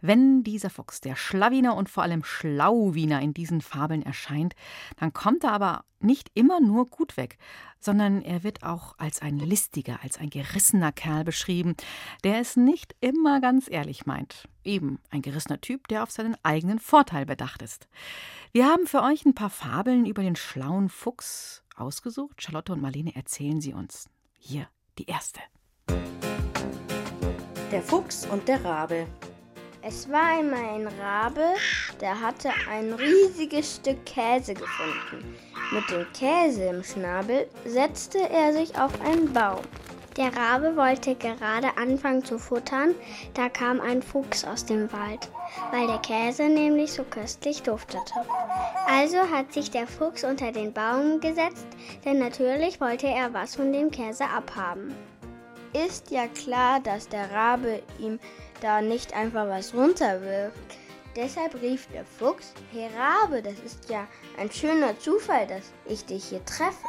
Wenn 0.00 0.42
dieser 0.42 0.70
Fuchs, 0.70 1.00
der 1.00 1.16
Schlawiner 1.16 1.76
und 1.76 1.88
vor 1.88 2.02
allem 2.02 2.24
Schlauwiner 2.24 3.20
in 3.20 3.34
diesen 3.34 3.60
Fabeln 3.60 4.02
erscheint, 4.02 4.54
dann 4.96 5.12
kommt 5.12 5.44
er 5.44 5.52
aber 5.52 5.84
nicht 6.00 6.30
immer 6.34 6.60
nur 6.60 6.86
gut 6.86 7.16
weg, 7.16 7.38
sondern 7.80 8.22
er 8.22 8.42
wird 8.42 8.62
auch 8.62 8.94
als 8.98 9.22
ein 9.22 9.38
listiger, 9.38 10.00
als 10.02 10.18
ein 10.18 10.30
gerissener 10.30 10.92
Kerl 10.92 11.24
beschrieben, 11.24 11.74
der 12.22 12.38
es 12.40 12.56
nicht 12.56 12.94
immer 13.00 13.40
ganz 13.40 13.70
ehrlich 13.70 14.06
meint. 14.06 14.48
Eben 14.64 14.98
ein 15.10 15.22
gerissener 15.22 15.60
Typ, 15.60 15.88
der 15.88 16.02
auf 16.02 16.10
seinen 16.10 16.36
eigenen 16.42 16.78
Vorteil 16.78 17.26
bedacht 17.26 17.62
ist. 17.62 17.88
Wir 18.52 18.66
haben 18.66 18.86
für 18.86 19.02
euch 19.02 19.24
ein 19.24 19.34
paar 19.34 19.50
Fabeln 19.50 20.06
über 20.06 20.22
den 20.22 20.36
schlauen 20.36 20.88
Fuchs 20.88 21.62
ausgesucht. 21.76 22.42
Charlotte 22.42 22.72
und 22.72 22.82
Marlene 22.82 23.14
erzählen 23.16 23.60
sie 23.60 23.72
uns. 23.72 24.08
Hier 24.38 24.68
die 24.98 25.06
erste. 25.06 25.40
Der 27.72 27.82
Fuchs 27.82 28.26
und 28.26 28.46
der 28.46 28.64
Rabe. 28.64 29.06
Es 29.82 30.08
war 30.10 30.38
einmal 30.38 30.62
ein 30.74 30.88
Rabe, 31.00 31.54
der 32.00 32.20
hatte 32.20 32.50
ein 32.70 32.92
riesiges 32.92 33.76
Stück 33.76 34.04
Käse 34.04 34.54
gefunden. 34.54 35.36
Mit 35.72 35.90
dem 35.90 36.06
Käse 36.12 36.64
im 36.64 36.84
Schnabel 36.84 37.48
setzte 37.64 38.18
er 38.28 38.52
sich 38.52 38.78
auf 38.78 38.92
einen 39.00 39.32
Baum. 39.32 39.62
Der 40.16 40.34
Rabe 40.36 40.76
wollte 40.76 41.16
gerade 41.16 41.76
anfangen 41.76 42.24
zu 42.24 42.38
futtern, 42.38 42.94
da 43.34 43.48
kam 43.48 43.80
ein 43.80 44.02
Fuchs 44.02 44.44
aus 44.44 44.64
dem 44.64 44.92
Wald, 44.92 45.28
weil 45.72 45.86
der 45.86 45.98
Käse 45.98 46.44
nämlich 46.44 46.92
so 46.92 47.02
köstlich 47.02 47.62
duftete. 47.62 48.14
Also 48.86 49.18
hat 49.18 49.52
sich 49.52 49.70
der 49.70 49.86
Fuchs 49.86 50.22
unter 50.22 50.52
den 50.52 50.72
Baum 50.72 51.18
gesetzt, 51.20 51.66
denn 52.04 52.18
natürlich 52.20 52.80
wollte 52.80 53.08
er 53.08 53.32
was 53.32 53.56
von 53.56 53.72
dem 53.72 53.90
Käse 53.90 54.24
abhaben 54.24 54.94
ist 55.74 56.10
ja 56.10 56.28
klar, 56.28 56.80
dass 56.80 57.08
der 57.08 57.30
Rabe 57.30 57.82
ihm 57.98 58.18
da 58.60 58.80
nicht 58.80 59.12
einfach 59.14 59.48
was 59.48 59.74
runterwirft. 59.74 60.58
Deshalb 61.16 61.54
rief 61.62 61.86
der 61.92 62.04
Fuchs, 62.04 62.52
Hey 62.72 62.88
Rabe, 62.96 63.40
das 63.40 63.58
ist 63.60 63.88
ja 63.88 64.06
ein 64.38 64.50
schöner 64.50 64.98
Zufall, 64.98 65.46
dass 65.46 65.72
ich 65.86 66.04
dich 66.04 66.24
hier 66.24 66.44
treffe. 66.44 66.88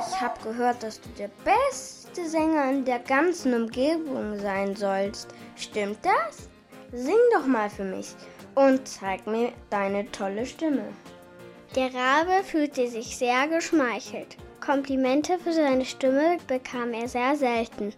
Ich 0.00 0.20
habe 0.20 0.38
gehört, 0.42 0.82
dass 0.82 1.00
du 1.00 1.08
der 1.18 1.30
beste 1.44 2.28
Sänger 2.28 2.70
in 2.70 2.84
der 2.84 2.98
ganzen 2.98 3.54
Umgebung 3.54 4.38
sein 4.38 4.76
sollst. 4.76 5.28
Stimmt 5.56 5.98
das? 6.02 6.48
Sing 6.92 7.16
doch 7.32 7.46
mal 7.46 7.70
für 7.70 7.84
mich 7.84 8.14
und 8.54 8.86
zeig 8.86 9.26
mir 9.26 9.52
deine 9.70 10.10
tolle 10.12 10.44
Stimme. 10.44 10.84
Der 11.74 11.92
Rabe 11.94 12.44
fühlte 12.44 12.86
sich 12.86 13.16
sehr 13.16 13.48
geschmeichelt. 13.48 14.36
Komplimente 14.64 15.38
für 15.38 15.52
seine 15.52 15.84
Stimme 15.84 16.38
bekam 16.46 16.92
er 16.92 17.08
sehr 17.08 17.34
selten. 17.36 17.92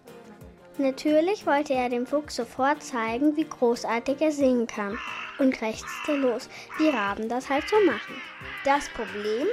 Natürlich 0.78 1.46
wollte 1.46 1.72
er 1.72 1.88
dem 1.88 2.06
Fuchs 2.06 2.36
sofort 2.36 2.82
zeigen, 2.82 3.34
wie 3.36 3.48
großartig 3.48 4.20
er 4.20 4.32
singen 4.32 4.66
kann 4.66 4.98
und 5.38 5.54
krächzte 5.54 6.16
los, 6.16 6.50
wie 6.78 6.90
Raben 6.90 7.28
das 7.28 7.48
halt 7.48 7.68
so 7.68 7.76
machen. 7.86 8.20
Das 8.64 8.88
Problem? 8.90 9.46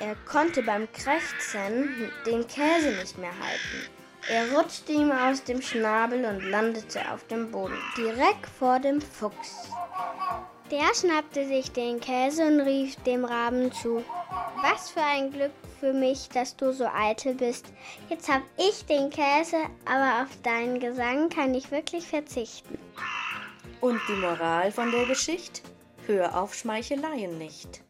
Er 0.00 0.16
konnte 0.30 0.62
beim 0.62 0.88
Krächzen 0.92 2.10
den 2.26 2.46
Käse 2.48 2.90
nicht 2.98 3.16
mehr 3.16 3.30
halten. 3.30 3.90
Er 4.28 4.58
rutschte 4.58 4.92
ihm 4.92 5.12
aus 5.12 5.44
dem 5.44 5.62
Schnabel 5.62 6.24
und 6.24 6.50
landete 6.50 7.00
auf 7.12 7.24
dem 7.28 7.52
Boden, 7.52 7.78
direkt 7.96 8.46
vor 8.58 8.80
dem 8.80 9.00
Fuchs. 9.00 9.70
Der 10.72 10.92
schnappte 10.94 11.46
sich 11.46 11.70
den 11.70 12.00
Käse 12.00 12.44
und 12.44 12.60
rief 12.60 12.96
dem 13.04 13.24
Raben 13.24 13.70
zu. 13.72 14.02
Was 14.62 14.90
für 14.90 15.02
ein 15.02 15.30
Glück 15.30 15.52
für 15.80 15.92
mich, 15.92 16.28
dass 16.30 16.56
du 16.56 16.72
so 16.72 16.86
eitel 16.86 17.34
bist. 17.34 17.66
Jetzt 18.08 18.28
hab 18.28 18.42
ich 18.56 18.86
den 18.86 19.10
Käse, 19.10 19.58
aber 19.84 20.22
auf 20.22 20.42
deinen 20.42 20.80
Gesang 20.80 21.28
kann 21.28 21.54
ich 21.54 21.70
wirklich 21.70 22.06
verzichten. 22.06 22.78
Und 23.80 24.00
die 24.08 24.14
Moral 24.14 24.72
von 24.72 24.90
der 24.90 25.06
Geschichte? 25.06 25.60
Hör 26.06 26.40
auf 26.40 26.54
Schmeicheleien 26.54 27.36
nicht. 27.38 27.85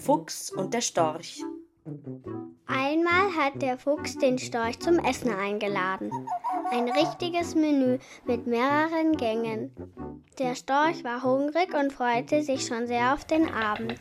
Fuchs 0.00 0.50
und 0.50 0.72
der 0.72 0.80
Storch. 0.80 1.44
Einmal 2.66 3.34
hat 3.36 3.60
der 3.60 3.76
Fuchs 3.76 4.16
den 4.16 4.38
Storch 4.38 4.80
zum 4.80 4.98
Essen 4.98 5.30
eingeladen. 5.30 6.10
Ein 6.70 6.88
richtiges 6.88 7.54
Menü 7.54 7.98
mit 8.24 8.46
mehreren 8.46 9.16
Gängen. 9.16 9.70
Der 10.38 10.54
Storch 10.54 11.04
war 11.04 11.22
hungrig 11.22 11.74
und 11.74 11.92
freute 11.92 12.42
sich 12.42 12.66
schon 12.66 12.86
sehr 12.86 13.12
auf 13.12 13.26
den 13.26 13.52
Abend. 13.52 14.00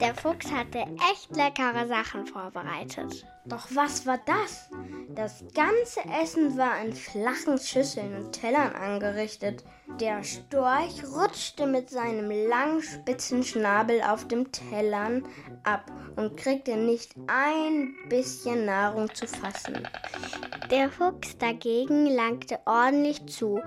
Der 0.00 0.14
Fuchs 0.14 0.52
hatte 0.52 0.84
echt 1.10 1.34
leckere 1.34 1.86
Sachen 1.88 2.26
vorbereitet. 2.26 3.24
Doch 3.46 3.68
was 3.74 4.04
war 4.04 4.18
das? 4.26 4.68
Das 5.14 5.44
ganze 5.54 6.00
Essen 6.22 6.58
war 6.58 6.84
in 6.84 6.92
flachen 6.92 7.58
Schüsseln 7.58 8.14
und 8.16 8.32
Tellern 8.32 8.74
angerichtet. 8.74 9.64
Der 10.00 10.24
Storch 10.24 11.04
rutschte 11.14 11.66
mit 11.66 11.90
seinem 11.90 12.30
langen 12.48 12.82
spitzen 12.82 13.42
Schnabel 13.42 14.02
auf 14.02 14.26
dem 14.26 14.50
Tellern 14.50 15.24
ab 15.64 15.90
und 16.16 16.36
kriegte 16.36 16.76
nicht 16.76 17.14
ein 17.26 17.94
bisschen 18.08 18.64
Nahrung 18.64 19.14
zu 19.14 19.26
fassen. 19.26 19.86
Der 20.70 20.90
Fuchs 20.90 21.36
dagegen 21.38 22.06
langte 22.06 22.58
ordentlich 22.64 23.26
zu 23.26 23.60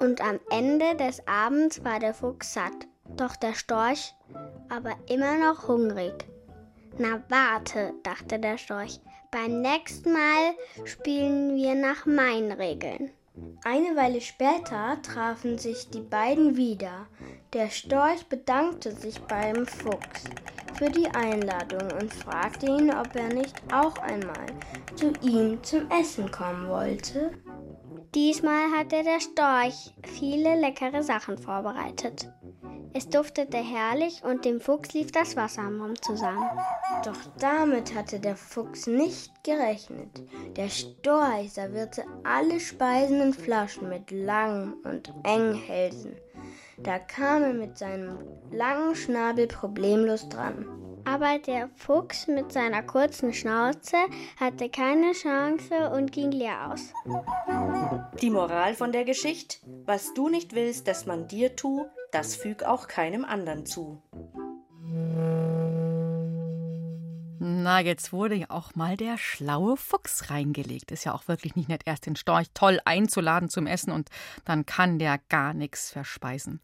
und 0.00 0.20
am 0.20 0.40
Ende 0.50 0.96
des 0.96 1.26
Abends 1.26 1.82
war 1.84 2.00
der 2.00 2.14
Fuchs 2.14 2.54
satt, 2.54 2.86
doch 3.16 3.36
der 3.36 3.54
Storch 3.54 4.14
aber 4.68 4.94
immer 5.08 5.38
noch 5.38 5.68
hungrig. 5.68 6.26
Na 6.98 7.22
warte, 7.28 7.94
dachte 8.02 8.38
der 8.38 8.58
Storch, 8.58 9.00
beim 9.30 9.62
nächsten 9.62 10.12
Mal 10.12 10.54
spielen 10.84 11.56
wir 11.56 11.74
nach 11.74 12.06
meinen 12.06 12.52
Regeln. 12.52 13.10
Eine 13.64 13.96
Weile 13.96 14.20
später 14.20 15.00
trafen 15.02 15.58
sich 15.58 15.90
die 15.90 16.02
beiden 16.02 16.56
wieder. 16.56 17.08
Der 17.52 17.68
Storch 17.68 18.26
bedankte 18.28 18.92
sich 18.92 19.20
beim 19.22 19.66
Fuchs 19.66 20.24
für 20.74 20.88
die 20.90 21.08
Einladung 21.08 21.90
und 22.00 22.14
fragte 22.14 22.66
ihn, 22.66 22.92
ob 22.94 23.14
er 23.16 23.32
nicht 23.34 23.56
auch 23.72 23.96
einmal 23.98 24.46
zu 24.94 25.12
ihm 25.22 25.62
zum 25.64 25.90
Essen 25.90 26.30
kommen 26.30 26.68
wollte. 26.68 27.32
Diesmal 28.14 28.70
hatte 28.70 29.02
der 29.02 29.18
Storch 29.18 29.92
viele 30.04 30.60
leckere 30.60 31.02
Sachen 31.02 31.36
vorbereitet. 31.36 32.30
Es 32.96 33.08
duftete 33.08 33.56
herrlich 33.56 34.22
und 34.22 34.44
dem 34.44 34.60
Fuchs 34.60 34.92
lief 34.94 35.10
das 35.10 35.34
Wasser 35.34 35.62
am 35.62 35.78
Mund 35.78 36.04
zusammen. 36.04 36.48
Doch 37.04 37.18
damit 37.40 37.92
hatte 37.92 38.20
der 38.20 38.36
Fuchs 38.36 38.86
nicht 38.86 39.42
gerechnet. 39.42 40.22
Der 40.56 40.68
Storch 40.68 41.52
servierte 41.52 42.04
alle 42.22 42.60
Speisen 42.60 43.20
in 43.20 43.34
Flaschen 43.34 43.88
mit 43.88 44.12
langen 44.12 44.74
und 44.84 45.12
engen 45.24 45.54
Hälsen. 45.54 46.14
Da 46.78 47.00
kam 47.00 47.42
er 47.42 47.52
mit 47.52 47.78
seinem 47.78 48.16
langen 48.52 48.94
Schnabel 48.94 49.48
problemlos 49.48 50.28
dran. 50.28 50.64
Aber 51.04 51.38
der 51.38 51.68
Fuchs 51.74 52.28
mit 52.28 52.52
seiner 52.52 52.84
kurzen 52.84 53.34
Schnauze 53.34 53.96
hatte 54.38 54.70
keine 54.70 55.12
Chance 55.12 55.90
und 55.90 56.12
ging 56.12 56.30
leer 56.30 56.70
aus. 56.72 56.92
Die 58.20 58.30
Moral 58.30 58.74
von 58.74 58.92
der 58.92 59.04
Geschichte: 59.04 59.58
Was 59.84 60.14
du 60.14 60.28
nicht 60.28 60.54
willst, 60.54 60.86
dass 60.88 61.04
man 61.04 61.28
dir 61.28 61.56
tu, 61.56 61.86
das 62.14 62.36
füg 62.36 62.62
auch 62.62 62.86
keinem 62.86 63.24
anderen 63.24 63.66
zu. 63.66 64.00
Na, 67.40 67.80
jetzt 67.80 68.12
wurde 68.12 68.36
ja 68.36 68.46
auch 68.50 68.74
mal 68.74 68.96
der 68.96 69.18
schlaue 69.18 69.76
Fuchs 69.76 70.30
reingelegt. 70.30 70.92
Ist 70.92 71.04
ja 71.04 71.12
auch 71.12 71.28
wirklich 71.28 71.56
nicht 71.56 71.68
nett, 71.68 71.82
erst 71.86 72.06
den 72.06 72.14
Storch 72.14 72.46
toll 72.54 72.80
einzuladen 72.84 73.48
zum 73.48 73.66
Essen 73.66 73.90
und 73.90 74.10
dann 74.44 74.64
kann 74.64 74.98
der 74.98 75.18
gar 75.28 75.54
nichts 75.54 75.90
verspeisen. 75.90 76.60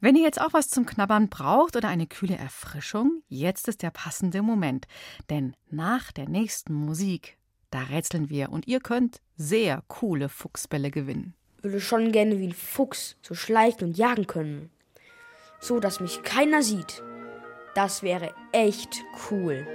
Wenn 0.00 0.16
ihr 0.16 0.22
jetzt 0.22 0.40
auch 0.40 0.52
was 0.54 0.68
zum 0.70 0.86
Knabbern 0.86 1.28
braucht 1.28 1.76
oder 1.76 1.88
eine 1.88 2.06
kühle 2.06 2.36
Erfrischung, 2.36 3.22
jetzt 3.28 3.68
ist 3.68 3.82
der 3.82 3.90
passende 3.90 4.42
Moment. 4.42 4.86
Denn 5.28 5.54
nach 5.70 6.12
der 6.12 6.28
nächsten 6.28 6.72
Musik, 6.72 7.36
da 7.70 7.82
rätseln 7.82 8.30
wir 8.30 8.50
und 8.50 8.66
ihr 8.66 8.80
könnt 8.80 9.20
sehr 9.36 9.82
coole 9.88 10.30
Fuchsbälle 10.30 10.90
gewinnen. 10.90 11.34
Würde 11.60 11.80
schon 11.80 12.12
gerne 12.12 12.38
wie 12.38 12.46
ein 12.46 12.54
Fuchs 12.54 13.16
so 13.20 13.34
schleichen 13.34 13.88
und 13.88 13.98
jagen 13.98 14.26
können. 14.26 14.70
So, 15.60 15.80
dass 15.80 16.00
mich 16.00 16.22
keiner 16.22 16.62
sieht. 16.62 17.02
Das 17.74 18.02
wäre 18.02 18.32
echt 18.52 19.04
cool. 19.30 19.66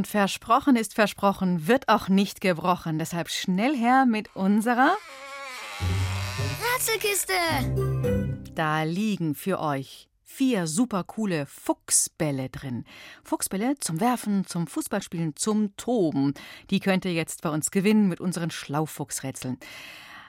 Und 0.00 0.06
versprochen 0.06 0.76
ist 0.76 0.94
versprochen, 0.94 1.66
wird 1.66 1.90
auch 1.90 2.08
nicht 2.08 2.40
gebrochen. 2.40 2.98
Deshalb 2.98 3.28
schnell 3.28 3.76
her 3.76 4.06
mit 4.06 4.34
unserer. 4.34 4.96
Rätselkiste. 6.74 7.34
Da 8.54 8.84
liegen 8.84 9.34
für 9.34 9.60
euch 9.60 10.08
vier 10.24 10.66
super 10.66 11.04
coole 11.04 11.44
Fuchsbälle 11.44 12.48
drin. 12.48 12.86
Fuchsbälle 13.24 13.74
zum 13.78 14.00
Werfen, 14.00 14.46
zum 14.46 14.66
Fußballspielen, 14.68 15.36
zum 15.36 15.76
Toben. 15.76 16.32
Die 16.70 16.80
könnt 16.80 17.04
ihr 17.04 17.12
jetzt 17.12 17.42
bei 17.42 17.50
uns 17.50 17.70
gewinnen 17.70 18.08
mit 18.08 18.22
unseren 18.22 18.50
Schlaufuchsrätseln. 18.50 19.58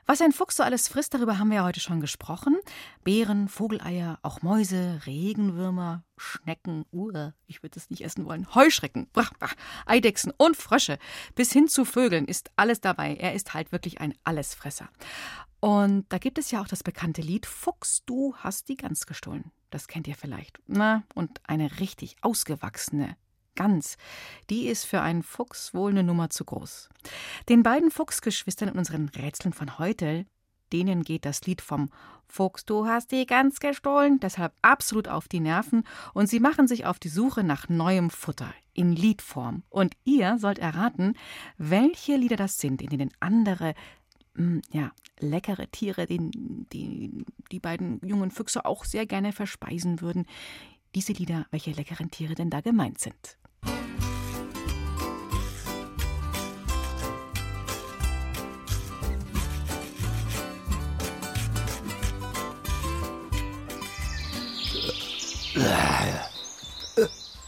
Was 0.05 0.21
ein 0.21 0.31
Fuchs 0.31 0.57
so 0.57 0.63
alles 0.63 0.87
frisst, 0.87 1.13
darüber 1.13 1.37
haben 1.37 1.49
wir 1.49 1.57
ja 1.57 1.63
heute 1.63 1.79
schon 1.79 2.01
gesprochen. 2.01 2.57
Beeren, 3.03 3.47
Vogeleier, 3.47 4.19
auch 4.23 4.41
Mäuse, 4.41 5.01
Regenwürmer, 5.05 6.03
Schnecken, 6.17 6.85
uh, 6.91 7.31
ich 7.47 7.63
würde 7.63 7.79
es 7.79 7.89
nicht 7.89 8.03
essen 8.03 8.25
wollen, 8.25 8.53
Heuschrecken, 8.53 9.07
brach, 9.13 9.33
brach, 9.33 9.53
Eidechsen 9.85 10.33
und 10.37 10.57
Frösche. 10.57 10.97
Bis 11.35 11.51
hin 11.51 11.67
zu 11.67 11.85
Vögeln 11.85 12.25
ist 12.25 12.51
alles 12.55 12.81
dabei. 12.81 13.15
Er 13.15 13.33
ist 13.33 13.53
halt 13.53 13.71
wirklich 13.71 14.01
ein 14.01 14.13
Allesfresser. 14.23 14.89
Und 15.59 16.11
da 16.11 16.17
gibt 16.17 16.39
es 16.39 16.49
ja 16.51 16.61
auch 16.61 16.67
das 16.67 16.81
bekannte 16.81 17.21
Lied 17.21 17.45
Fuchs, 17.45 18.03
du 18.05 18.35
hast 18.37 18.67
die 18.67 18.77
Gans 18.77 19.05
gestohlen. 19.05 19.51
Das 19.69 19.87
kennt 19.87 20.07
ihr 20.07 20.15
vielleicht. 20.15 20.59
Na, 20.67 21.03
und 21.13 21.39
eine 21.47 21.79
richtig 21.79 22.17
ausgewachsene 22.21 23.15
Gans, 23.55 23.97
die 24.49 24.67
ist 24.67 24.85
für 24.85 25.01
einen 25.01 25.23
Fuchs 25.23 25.73
wohl 25.73 25.91
eine 25.91 26.03
Nummer 26.03 26.29
zu 26.29 26.45
groß. 26.45 26.89
Den 27.49 27.63
beiden 27.63 27.91
Fuchsgeschwistern 27.91 28.69
in 28.69 28.77
unseren 28.77 29.09
Rätseln 29.09 29.53
von 29.53 29.77
heute, 29.77 30.25
denen 30.71 31.03
geht 31.03 31.25
das 31.25 31.41
Lied 31.41 31.61
vom 31.61 31.89
Fuchs, 32.27 32.65
du 32.65 32.85
hast 32.85 33.11
die 33.11 33.25
Gans 33.25 33.59
gestohlen, 33.59 34.19
deshalb 34.21 34.53
absolut 34.61 35.09
auf 35.09 35.27
die 35.27 35.41
Nerven 35.41 35.83
und 36.13 36.27
sie 36.27 36.39
machen 36.39 36.67
sich 36.67 36.85
auf 36.85 36.97
die 36.97 37.09
Suche 37.09 37.43
nach 37.43 37.67
neuem 37.67 38.09
Futter 38.09 38.53
in 38.73 38.93
Liedform. 38.93 39.63
Und 39.69 39.95
ihr 40.05 40.37
sollt 40.37 40.59
erraten, 40.59 41.15
welche 41.57 42.15
Lieder 42.15 42.37
das 42.37 42.57
sind, 42.57 42.81
in 42.81 42.89
denen 42.89 43.11
andere 43.19 43.73
mm, 44.35 44.59
ja, 44.71 44.91
leckere 45.19 45.69
Tiere, 45.71 46.05
die, 46.05 46.31
die 46.71 47.25
die 47.51 47.59
beiden 47.59 47.99
jungen 48.05 48.31
Füchse 48.31 48.65
auch 48.65 48.85
sehr 48.85 49.05
gerne 49.05 49.33
verspeisen 49.33 50.01
würden. 50.01 50.25
Diese 50.95 51.13
Lieder, 51.13 51.45
welche 51.51 51.71
leckeren 51.71 52.11
Tiere 52.11 52.35
denn 52.35 52.49
da 52.49 52.61
gemeint 52.61 52.99
sind. 52.99 53.37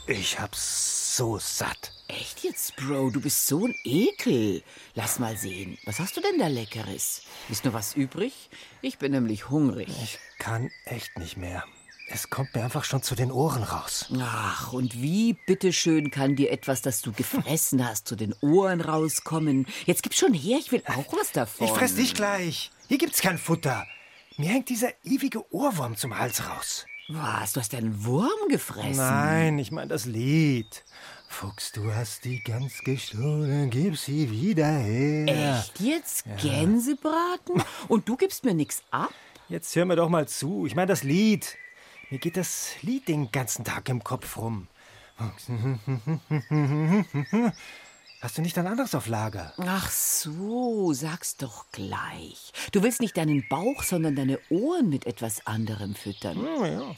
Ich 0.08 0.39
hab's 0.39 1.15
so 1.17 1.38
satt. 1.39 1.91
Echt 2.08 2.43
jetzt, 2.43 2.76
Bro? 2.76 3.12
Du 3.12 3.21
bist 3.21 3.47
so 3.47 3.65
ein 3.65 3.76
Ekel. 3.84 4.63
Lass 4.95 5.19
mal 5.19 5.38
sehen. 5.38 5.78
Was 5.86 5.99
hast 5.99 6.17
du 6.17 6.21
denn 6.21 6.39
da 6.39 6.47
Leckeres? 6.47 7.21
Ist 7.49 7.63
nur 7.63 7.73
was 7.73 7.95
übrig? 7.95 8.49
Ich 8.82 8.97
bin 8.97 9.12
nämlich 9.12 9.49
hungrig. 9.49 9.88
Ich 10.04 10.19
kann 10.39 10.69
echt 10.86 11.17
nicht 11.17 11.38
mehr. 11.38 11.63
Es 12.10 12.30
kommt 12.30 12.54
mir 12.54 12.63
einfach 12.63 12.84
schon 12.84 13.02
zu 13.02 13.15
den 13.15 13.32
Ohren 13.32 13.63
raus. 13.63 14.08
Ach, 14.19 14.73
und 14.73 15.02
wie 15.02 15.34
bitteschön 15.47 16.12
kann 16.12 16.36
dir 16.36 16.52
etwas, 16.52 16.82
das 16.82 17.02
du 17.02 17.13
gefressen 17.13 17.88
hast, 17.88 18.08
zu 18.08 18.15
den 18.15 18.36
Ohren 18.41 18.82
rauskommen? 18.82 19.65
Jetzt 19.86 20.04
gib 20.04 20.13
schon 20.13 20.34
her, 20.34 20.58
ich 20.60 20.71
will 20.71 20.84
auch 20.86 21.13
was 21.13 21.32
davon. 21.32 21.67
Ich 21.67 21.73
fress 21.73 21.95
dich 21.95 22.13
gleich. 22.13 22.71
Hier 22.88 22.97
gibt's 22.97 23.21
kein 23.21 23.38
Futter. 23.38 23.88
Mir 24.38 24.49
hängt 24.49 24.69
dieser 24.69 24.89
ewige 25.04 25.52
Ohrwurm 25.54 25.95
zum 25.95 26.17
Hals 26.17 26.47
raus. 26.47 26.86
Was? 27.09 27.53
Du 27.53 27.59
hast 27.59 27.75
einen 27.75 28.05
Wurm 28.05 28.29
gefressen? 28.49 28.95
Nein, 28.95 29.59
ich 29.59 29.71
meine 29.71 29.89
das 29.89 30.05
Lied. 30.05 30.85
Fuchs, 31.27 31.73
du 31.73 31.93
hast 31.93 32.23
die 32.23 32.41
Gans 32.41 32.79
gestohlen, 32.79 33.69
gib 33.69 33.97
sie 33.97 34.31
wieder 34.31 34.67
her. 34.67 35.59
Echt 35.59 35.79
jetzt? 35.81 36.25
Gänsebraten? 36.41 37.61
Und 37.89 38.07
du 38.07 38.15
gibst 38.15 38.45
mir 38.45 38.53
nichts 38.53 38.83
ab? 38.91 39.13
Jetzt 39.49 39.75
hör 39.75 39.83
mir 39.83 39.97
doch 39.97 40.07
mal 40.09 40.27
zu. 40.27 40.65
Ich 40.65 40.75
meine 40.75 40.87
das 40.87 41.03
Lied. 41.03 41.57
Mir 42.09 42.19
geht 42.19 42.37
das 42.37 42.69
Lied 42.81 43.07
den 43.09 43.31
ganzen 43.31 43.65
Tag 43.65 43.89
im 43.89 44.03
Kopf 44.03 44.37
rum. 44.37 44.67
Hast 48.23 48.38
du 48.38 48.41
nicht 48.41 48.57
ein 48.57 48.67
anderes 48.67 48.95
auf 48.95 49.07
Lager? 49.07 49.53
Ach 49.57 49.91
so, 49.91 50.93
sag's 50.93 51.36
doch 51.36 51.65
gleich. 51.73 52.53
Du 52.71 52.81
willst 52.81 53.01
nicht 53.01 53.17
deinen 53.17 53.45
Bauch, 53.49 53.83
sondern 53.83 54.15
deine 54.15 54.39
Ohren 54.49 54.88
mit 54.88 55.05
etwas 55.05 55.45
anderem 55.45 55.93
füttern. 55.93 56.38
Hm, 56.38 56.65
ja. 56.65 56.95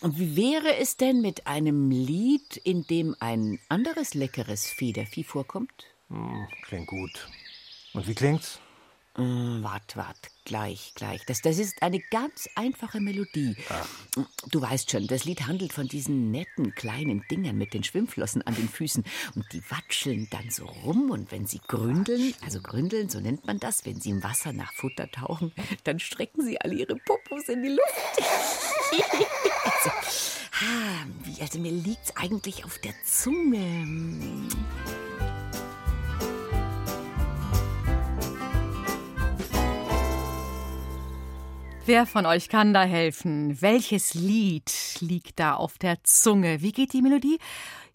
Und 0.00 0.16
wie 0.16 0.36
wäre 0.36 0.76
es 0.76 0.96
denn 0.96 1.22
mit 1.22 1.48
einem 1.48 1.90
Lied, 1.90 2.56
in 2.56 2.86
dem 2.86 3.16
ein 3.18 3.58
anderes 3.68 4.14
leckeres 4.14 4.68
Federvieh 4.68 5.24
vorkommt? 5.24 5.86
Hm, 6.08 6.46
klingt 6.62 6.86
gut. 6.86 7.28
Und 7.92 8.06
wie 8.06 8.14
klingt's? 8.14 8.60
Hm, 9.18 9.64
wart, 9.64 9.96
wart, 9.96 10.30
gleich, 10.44 10.92
gleich. 10.94 11.26
Das, 11.26 11.42
das 11.42 11.58
ist 11.58 11.82
eine 11.82 11.98
ganz 11.98 12.48
einfache 12.54 13.00
Melodie. 13.00 13.56
Du 14.52 14.62
weißt 14.62 14.92
schon, 14.92 15.08
das 15.08 15.24
Lied 15.24 15.48
handelt 15.48 15.72
von 15.72 15.88
diesen 15.88 16.30
netten 16.30 16.72
kleinen 16.76 17.24
Dingern 17.28 17.58
mit 17.58 17.74
den 17.74 17.82
Schwimmflossen 17.82 18.42
an 18.42 18.54
den 18.54 18.68
Füßen. 18.68 19.02
Und 19.34 19.52
die 19.52 19.62
watscheln 19.68 20.28
dann 20.30 20.48
so 20.50 20.66
rum 20.66 21.10
und 21.10 21.32
wenn 21.32 21.46
sie 21.46 21.60
gründeln, 21.66 22.32
also 22.44 22.60
gründeln, 22.60 23.08
so 23.08 23.18
nennt 23.18 23.44
man 23.44 23.58
das, 23.58 23.84
wenn 23.84 24.00
sie 24.00 24.10
im 24.10 24.22
Wasser 24.22 24.52
nach 24.52 24.72
Futter 24.72 25.10
tauchen, 25.10 25.52
dann 25.82 25.98
strecken 25.98 26.44
sie 26.44 26.60
alle 26.60 26.74
ihre 26.74 26.94
Popos 26.94 27.48
in 27.48 27.64
die 27.64 27.70
Luft. 27.70 28.22
also, 29.64 29.90
ah, 30.62 31.06
wie, 31.24 31.42
also 31.42 31.58
mir 31.58 31.72
liegt's 31.72 32.16
eigentlich 32.16 32.64
auf 32.64 32.78
der 32.78 32.94
Zunge. 33.04 34.46
Wer 41.88 42.04
von 42.04 42.26
euch 42.26 42.50
kann 42.50 42.74
da 42.74 42.82
helfen? 42.82 43.62
Welches 43.62 44.12
Lied 44.12 44.98
liegt 45.00 45.40
da 45.40 45.54
auf 45.54 45.78
der 45.78 46.04
Zunge? 46.04 46.60
Wie 46.60 46.72
geht 46.72 46.92
die 46.92 47.00
Melodie? 47.00 47.38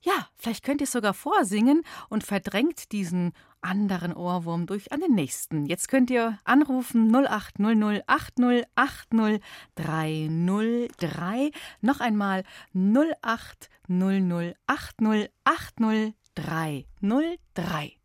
Ja, 0.02 0.30
vielleicht 0.36 0.66
könnt 0.66 0.82
ihr 0.82 0.86
es 0.86 0.94
sogar 0.94 1.14
vorsingen 1.14 1.84
und 2.10 2.24
verdrängt 2.24 2.92
diesen 2.92 3.34
anderen 3.62 4.16
Ohrwurm 4.16 4.66
durch 4.66 4.92
an 4.92 5.02
den 5.02 5.14
nächsten. 5.14 5.68
Jetzt 5.68 5.90
könnt 5.90 6.10
ihr 6.10 6.40
anrufen 6.44 7.16
0800 7.16 8.04
80 8.08 8.66
80 8.74 9.44
303. 9.76 11.52
Noch 11.82 12.00
einmal 12.00 12.46
0800 12.74 14.56
80 14.66 15.30
80 15.46 16.14
303. 16.34 18.03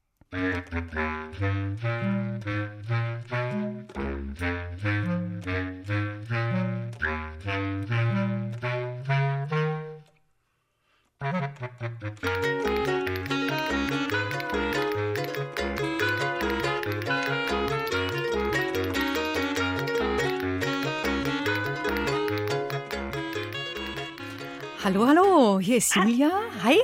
Hallo, 24.85 25.07
hallo, 25.07 25.59
hier 25.59 25.79
ist 25.79 25.95
Julia. 25.95 26.31
Hi. 26.63 26.79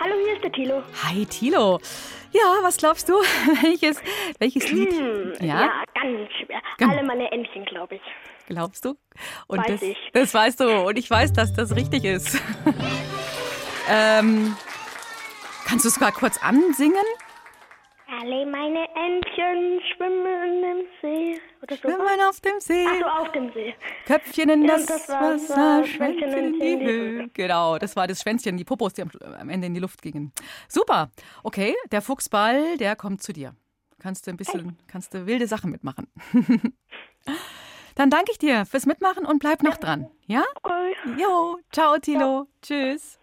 Hallo, 0.00 0.14
hier 0.24 0.34
ist 0.34 0.44
der 0.44 0.52
Tilo. 0.52 0.82
Hi, 1.02 1.26
Tilo. 1.26 1.80
Ja, 2.34 2.58
was 2.62 2.76
glaubst 2.78 3.08
du? 3.08 3.12
welches, 3.62 4.02
welches 4.40 4.70
Lied? 4.72 4.92
Hm, 4.92 5.34
ja? 5.40 5.84
ganz 5.94 6.30
schwer. 6.32 6.60
Ganz- 6.78 6.92
Alle 6.92 7.04
meine 7.06 7.30
Entchen, 7.30 7.64
glaube 7.64 7.94
ich. 7.94 8.02
Glaubst 8.48 8.84
du? 8.84 8.96
Und 9.46 9.60
Weiß 9.60 9.68
das, 9.68 9.82
ich. 9.82 9.96
das 10.12 10.34
weißt 10.34 10.58
du. 10.60 10.80
Und 10.86 10.98
ich 10.98 11.08
weiß, 11.08 11.32
dass 11.32 11.52
das 11.54 11.74
richtig 11.76 12.04
ist. 12.04 12.38
ähm, 13.88 14.56
kannst 15.64 15.84
du 15.84 15.88
es 15.88 16.00
mal 16.00 16.10
kurz 16.10 16.42
ansingen? 16.42 17.04
Alle 18.24 18.46
meine 18.46 18.88
Entchen 18.94 19.80
schwimmen 19.92 20.64
im 20.64 20.86
See. 21.02 21.38
Oder. 21.62 21.76
Schwimmen 21.76 22.20
auf 22.26 22.40
dem 22.40 22.58
See. 22.58 22.86
Ach 22.88 22.98
so, 22.98 23.04
auf 23.04 23.32
dem 23.32 23.52
See. 23.52 23.74
Köpfchen 24.06 24.48
in 24.48 24.64
Ja, 24.64 24.76
das, 24.78 24.86
das 24.86 25.08
Wasser, 25.10 25.56
Wasser, 25.56 25.86
Schwänzchen 25.86 26.32
in 26.32 26.52
die 26.58 26.72
in 26.72 26.78
die 26.78 26.86
Höhe. 26.86 27.28
Genau, 27.34 27.76
das 27.76 27.94
war 27.96 28.06
das 28.06 28.22
Schwänzchen, 28.22 28.56
die 28.56 28.64
Popos, 28.64 28.94
die 28.94 29.02
am, 29.02 29.10
am 29.38 29.50
Ende 29.50 29.66
in 29.66 29.74
die 29.74 29.80
Luft 29.80 30.00
gingen. 30.00 30.32
Super. 30.68 31.10
Okay, 31.42 31.74
der 31.92 32.00
Fuchsball, 32.00 32.78
der 32.78 32.96
kommt 32.96 33.22
zu 33.22 33.34
dir. 33.34 33.54
Kannst 33.98 34.26
du 34.26 34.30
ein 34.30 34.38
bisschen, 34.38 34.78
kannst 34.86 35.12
du 35.12 35.26
wilde 35.26 35.46
Sachen 35.46 35.70
mitmachen. 35.70 36.06
Dann 37.94 38.08
danke 38.08 38.32
ich 38.32 38.38
dir 38.38 38.64
fürs 38.64 38.86
Mitmachen 38.86 39.26
und 39.26 39.38
bleib 39.38 39.62
noch 39.62 39.76
dran. 39.76 40.10
Ja? 40.26 40.44
Okay. 40.62 40.94
Jo, 41.18 41.58
ciao, 41.70 41.98
Tilo. 41.98 42.46
Tschüss. 42.62 43.18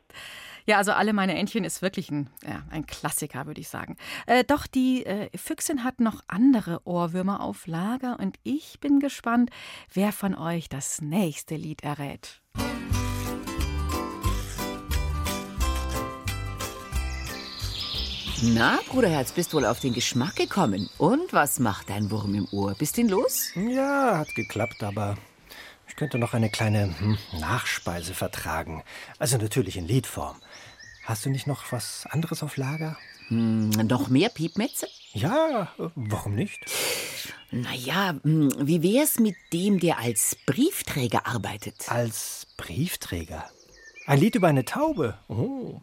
Ja, 0.66 0.78
also 0.78 0.92
alle 0.92 1.14
meine 1.14 1.38
Entchen 1.38 1.64
ist 1.64 1.82
wirklich 1.82 2.10
ein, 2.12 2.30
ja, 2.48 2.64
ein 2.70 2.86
Klassiker, 2.86 3.48
würde 3.48 3.62
ich 3.62 3.70
sagen. 3.70 3.98
Äh, 4.28 4.44
doch 4.44 4.68
die 4.68 5.06
äh, 5.06 5.30
Füchsin 5.38 5.84
hat 5.84 6.00
noch 6.00 6.22
andere 6.28 6.82
Ohrwürmer 6.86 7.42
auf 7.42 7.68
Lager 7.68 8.20
und 8.20 8.38
ich 8.44 8.80
bin 8.80 9.00
gespannt, 9.00 9.50
wer 9.94 10.12
von 10.12 10.36
euch 10.36 10.70
das 10.70 11.02
nächste 11.02 11.56
Lied 11.56 11.84
errät. 11.84 12.42
Na, 18.44 18.80
Bruderherz, 18.90 19.34
bist 19.34 19.54
wohl 19.54 19.66
auf 19.66 19.80
den 19.80 19.94
Geschmack 19.94 20.36
gekommen. 20.36 20.90
Und 20.98 21.32
was 21.32 21.60
macht 21.60 21.92
dein 21.92 22.10
Wurm 22.10 22.34
im 22.34 22.48
Ohr? 22.52 22.74
Bist 22.74 22.98
ihn 22.98 23.08
los? 23.08 23.52
Ja, 23.54 24.18
hat 24.18 24.34
geklappt, 24.34 24.82
aber 24.82 25.16
ich 25.88 25.96
könnte 25.96 26.18
noch 26.18 26.34
eine 26.34 26.50
kleine 26.50 26.96
hm, 26.98 27.18
Nachspeise 27.40 28.16
vertragen. 28.16 28.82
Also 29.20 29.38
natürlich 29.38 29.78
in 29.78 29.86
Liedform. 29.86 30.38
Hast 31.04 31.26
du 31.26 31.30
nicht 31.30 31.48
noch 31.48 31.72
was 31.72 32.06
anderes 32.10 32.44
auf 32.44 32.58
Lager? 32.58 32.98
Hm, 33.28 33.70
noch 33.70 34.10
mehr 34.10 34.30
Piepmetze? 34.30 34.88
Ja, 35.14 35.74
warum 35.96 36.36
nicht? 36.36 36.66
Naja, 37.52 38.16
hm, 38.24 38.52
wie 38.60 38.84
wär's 38.84 39.20
mit 39.20 39.36
dem, 39.52 39.80
der 39.80 39.98
als 40.00 40.38
Briefträger 40.46 41.26
arbeitet? 41.26 41.90
Als 41.90 42.48
Briefträger? 42.58 43.50
Ein 44.06 44.20
Lied 44.20 44.36
über 44.36 44.48
eine 44.48 44.66
Taube? 44.66 45.18
Oh, 45.28 45.82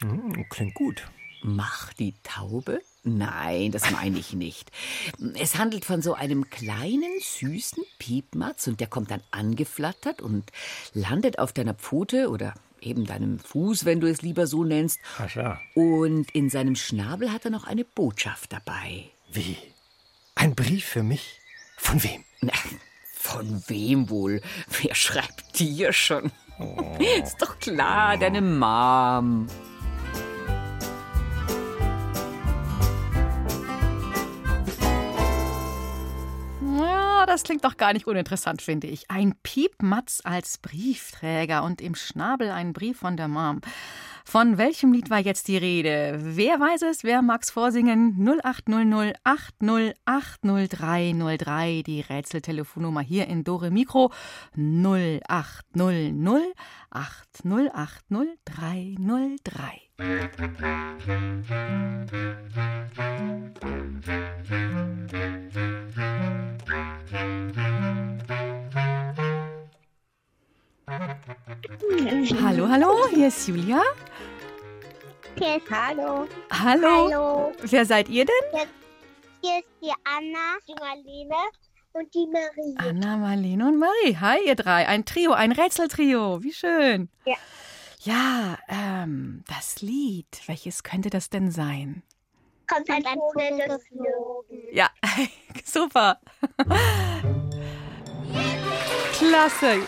hm, 0.00 0.46
klingt 0.48 0.74
gut. 0.74 1.08
Mach 1.42 1.92
die 1.92 2.14
Taube? 2.22 2.82
Nein, 3.04 3.70
das 3.70 3.90
meine 3.90 4.18
ich 4.18 4.32
nicht. 4.32 4.70
Es 5.34 5.56
handelt 5.56 5.84
von 5.84 6.02
so 6.02 6.14
einem 6.14 6.50
kleinen, 6.50 7.20
süßen 7.20 7.84
Piepmatz 7.98 8.66
und 8.66 8.80
der 8.80 8.86
kommt 8.88 9.10
dann 9.10 9.22
angeflattert 9.30 10.20
und 10.20 10.50
landet 10.94 11.38
auf 11.38 11.52
deiner 11.52 11.74
Pfote 11.74 12.28
oder 12.28 12.54
eben 12.82 13.04
deinem 13.04 13.38
Fuß, 13.38 13.84
wenn 13.84 14.00
du 14.00 14.08
es 14.08 14.22
lieber 14.22 14.46
so 14.46 14.64
nennst. 14.64 15.00
Ach 15.18 15.34
ja. 15.34 15.60
Und 15.74 16.30
in 16.32 16.50
seinem 16.50 16.76
Schnabel 16.76 17.32
hat 17.32 17.44
er 17.44 17.50
noch 17.50 17.66
eine 17.66 17.84
Botschaft 17.84 18.52
dabei. 18.52 19.10
Wie? 19.32 19.56
Ein 20.34 20.54
Brief 20.54 20.84
für 20.84 21.02
mich? 21.02 21.40
Von 21.76 22.02
wem? 22.02 22.24
Na, 22.40 22.52
von 23.14 23.62
wem 23.68 24.08
wohl? 24.10 24.40
Wer 24.82 24.94
schreibt 24.94 25.58
dir 25.58 25.92
schon? 25.92 26.30
Ist 27.22 27.40
doch 27.40 27.58
klar, 27.58 28.16
deine 28.16 28.40
Mom. 28.40 29.46
Das 37.38 37.44
klingt 37.44 37.64
doch 37.64 37.76
gar 37.76 37.92
nicht 37.92 38.08
uninteressant, 38.08 38.62
finde 38.62 38.88
ich. 38.88 39.12
Ein 39.12 39.32
Piepmatz 39.44 40.20
als 40.24 40.58
Briefträger 40.58 41.62
und 41.62 41.80
im 41.80 41.94
Schnabel 41.94 42.50
ein 42.50 42.72
Brief 42.72 42.98
von 42.98 43.16
der 43.16 43.28
Mom. 43.28 43.60
Von 44.24 44.58
welchem 44.58 44.92
Lied 44.92 45.08
war 45.08 45.20
jetzt 45.20 45.46
die 45.46 45.56
Rede? 45.56 46.18
Wer 46.20 46.58
weiß 46.58 46.82
es? 46.82 47.04
Wer 47.04 47.22
mag's 47.22 47.52
vorsingen? 47.52 48.28
0800 48.42 49.16
8080303, 49.24 51.84
die 51.84 52.00
Rätseltelefonnummer 52.00 53.02
hier 53.02 53.28
in 53.28 53.44
Dore 53.44 53.70
Mikro. 53.70 54.10
0800 54.56 56.42
8080303. 56.90 59.88
Hallo, 72.42 72.68
hallo, 72.68 73.08
hier 73.14 73.28
ist 73.28 73.48
Julia. 73.48 73.80
Hallo. 75.70 76.26
Hallo. 76.50 77.10
Hallo. 77.10 77.52
Wer 77.62 77.86
seid 77.86 78.10
ihr 78.10 78.26
denn? 78.26 78.34
Hier 79.40 79.58
ist 79.58 79.68
die 79.80 79.92
Anna, 80.04 80.58
die 80.66 80.74
Marlene 80.74 81.36
und 81.92 82.12
die 82.12 82.26
Marie. 82.26 82.74
Anna, 82.76 83.16
Marlene 83.16 83.68
und 83.68 83.78
Marie. 83.78 84.16
Hi, 84.20 84.46
ihr 84.46 84.56
drei. 84.56 84.86
Ein 84.86 85.06
Trio, 85.06 85.32
ein 85.32 85.52
Rätseltrio. 85.52 86.42
Wie 86.42 86.52
schön. 86.52 87.08
Ja. 87.24 87.36
Ja, 88.00 88.58
ähm, 88.68 89.44
das 89.48 89.80
Lied. 89.80 90.42
Welches 90.46 90.82
könnte 90.82 91.08
das 91.08 91.30
denn 91.30 91.50
sein? 91.50 92.02
Kommt 92.68 92.90
ein 92.90 93.02
Vogel 93.02 93.58
geflogen. 93.58 94.62
Ja, 94.72 94.90
super. 95.64 96.20
Klasse. 99.12 99.86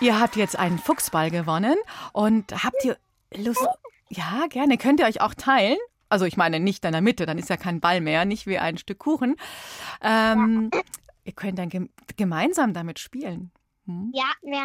Ihr 0.00 0.20
habt 0.20 0.36
jetzt 0.36 0.58
einen 0.58 0.78
Fuchsball 0.78 1.30
gewonnen 1.30 1.76
und 2.12 2.52
habt 2.64 2.84
ihr 2.84 2.96
Lust? 3.34 3.66
Ja, 4.08 4.46
gerne. 4.48 4.78
Könnt 4.78 5.00
ihr 5.00 5.06
euch 5.06 5.20
auch 5.20 5.34
teilen? 5.34 5.78
Also 6.08 6.24
ich 6.24 6.36
meine 6.36 6.60
nicht 6.60 6.84
in 6.84 6.92
der 6.92 7.00
Mitte, 7.00 7.26
dann 7.26 7.38
ist 7.38 7.48
ja 7.50 7.56
kein 7.56 7.80
Ball 7.80 8.00
mehr, 8.00 8.24
nicht 8.24 8.46
wie 8.46 8.58
ein 8.58 8.78
Stück 8.78 8.98
Kuchen. 9.00 9.36
Ähm, 10.02 10.70
Ihr 11.24 11.32
könnt 11.32 11.58
dann 11.58 11.68
gem 11.68 11.90
gemeinsam 12.16 12.72
damit 12.72 13.00
spielen. 13.00 13.50
Hm? 13.86 14.12
Ja, 14.14 14.30
ja. 14.42 14.64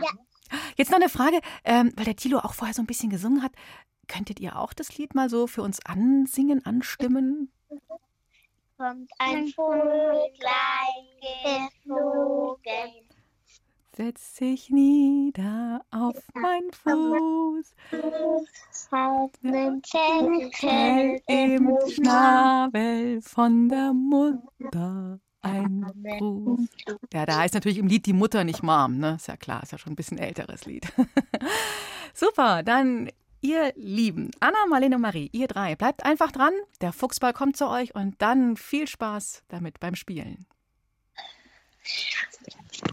Jetzt 0.78 0.92
noch 0.92 1.00
eine 1.00 1.10
Frage, 1.10 1.40
ähm, 1.64 1.92
weil 1.96 2.06
der 2.06 2.16
Tilo 2.16 2.38
auch 2.40 2.54
vorher 2.54 2.76
so 2.76 2.84
ein 2.84 2.86
bisschen 2.86 3.10
gesungen 3.10 3.42
hat. 3.42 3.52
Könntet 4.12 4.42
ihr 4.42 4.58
auch 4.60 4.74
das 4.74 4.98
Lied 4.98 5.16
mal 5.16 5.30
so 5.30 5.48
für 5.48 5.62
uns 5.62 5.80
ansingen, 5.86 6.66
anstimmen? 6.66 7.50
Kommt 8.78 9.10
ein 9.20 9.48
Vogel 9.48 10.30
geflogen. 11.86 12.92
Setz 13.96 14.34
dich 14.34 14.70
nieder 14.70 15.86
auf 15.92 16.16
meinen 16.34 16.72
Fuß. 16.74 17.74
Hat 18.92 19.32
nen 19.44 19.82
Fell 19.82 20.52
Zettel 20.52 21.22
im 21.28 21.78
Schnabel 21.90 23.22
von 23.22 23.70
der 23.70 23.94
Mutter 23.94 25.22
ein 25.42 25.86
Gruß. 26.20 26.68
Ja, 27.14 27.26
da 27.26 27.38
heißt 27.38 27.54
natürlich 27.54 27.78
im 27.78 27.88
Lied 27.88 28.06
die 28.06 28.14
Mutter 28.14 28.44
nicht 28.44 28.62
Mom, 28.62 28.98
ne? 28.98 29.16
Ist 29.16 29.30
ja 29.30 29.38
klar, 29.38 29.64
ist 29.64 29.72
ja 29.72 29.78
schon 29.78 29.94
ein 29.94 29.96
bisschen 29.96 30.18
älteres 30.18 30.66
Lied. 30.66 30.92
Super, 32.14 32.62
dann 32.64 33.10
ihr 33.42 33.74
Lieben, 33.76 34.32
Anna, 34.40 34.66
Marlene 34.70 34.96
und 34.96 35.02
Marie, 35.02 35.30
ihr 35.34 35.48
drei, 35.48 35.76
bleibt 35.76 36.06
einfach 36.06 36.32
dran. 36.32 36.54
Der 36.80 36.94
Fuchsball 36.94 37.34
kommt 37.34 37.58
zu 37.58 37.68
euch 37.68 37.94
und 37.96 38.22
dann 38.22 38.58
viel 38.58 38.88
Spaß 38.88 39.44
damit 39.50 39.80
beim 39.80 39.96
Spielen. 39.96 40.46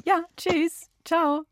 Ja, 0.05 0.25
tschüss. 0.37 0.91
Ciao. 1.05 1.45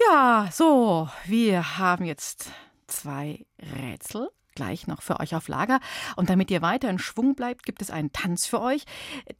Ja, 0.00 0.48
so, 0.52 1.08
wir 1.24 1.78
haben 1.78 2.04
jetzt 2.04 2.50
zwei 2.86 3.46
Rätsel 3.58 4.30
gleich 4.54 4.86
noch 4.86 5.02
für 5.02 5.20
euch 5.20 5.34
auf 5.34 5.48
Lager. 5.48 5.80
Und 6.16 6.30
damit 6.30 6.50
ihr 6.50 6.62
weiter 6.62 6.88
in 6.88 6.98
Schwung 6.98 7.34
bleibt, 7.34 7.64
gibt 7.64 7.82
es 7.82 7.90
einen 7.90 8.12
Tanz 8.12 8.46
für 8.46 8.60
euch. 8.60 8.84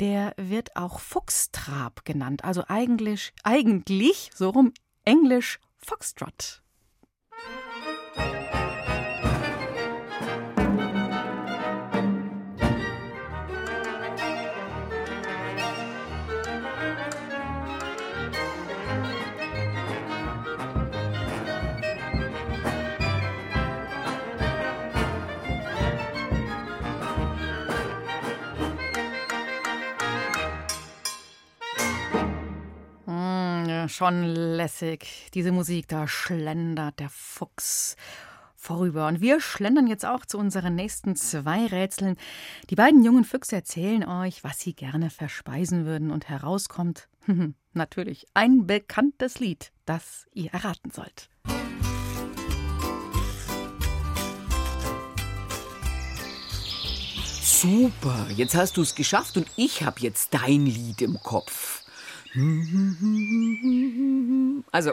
Der 0.01 0.35
wird 0.37 0.77
auch 0.77 1.01
Fuchstrab 1.01 2.05
genannt. 2.05 2.45
Also 2.45 2.65
eigentlich, 2.69 3.33
eigentlich 3.43 4.31
so 4.35 4.51
rum 4.51 4.73
Englisch 5.05 5.61
Foxtrot. 5.79 6.63
Schon 33.89 34.25
lässig. 34.25 35.07
Diese 35.35 35.53
Musik, 35.53 35.89
da 35.89 36.09
schlendert 36.09 37.01
der 37.01 37.11
Fuchs 37.11 37.97
vorüber. 38.57 39.09
Und 39.09 39.21
wir 39.21 39.41
schlendern 39.41 39.87
jetzt 39.87 40.07
auch 40.07 40.25
zu 40.25 40.39
unseren 40.39 40.75
nächsten 40.75 41.17
zwei 41.17 41.67
Rätseln. 41.67 42.17
Die 42.71 42.77
beiden 42.77 43.05
jungen 43.05 43.25
Füchse 43.25 43.57
erzählen 43.57 44.05
euch, 44.05 44.43
was 44.43 44.61
sie 44.61 44.75
gerne 44.75 45.11
verspeisen 45.11 45.85
würden. 45.85 46.11
Und 46.11 46.29
herauskommt, 46.29 47.09
natürlich, 47.73 48.27
ein 48.33 48.67
bekanntes 48.67 49.39
Lied, 49.39 49.73
das 49.85 50.27
ihr 50.33 50.53
erraten 50.53 50.91
sollt. 50.91 51.29
Super, 57.43 58.27
jetzt 58.37 58.55
hast 58.55 58.77
du 58.77 58.83
es 58.83 58.95
geschafft 58.95 59.37
und 59.37 59.47
ich 59.57 59.83
habe 59.83 60.01
jetzt 60.01 60.35
dein 60.35 60.67
Lied 60.67 61.01
im 61.03 61.19
Kopf. 61.23 61.84
Also, 64.73 64.93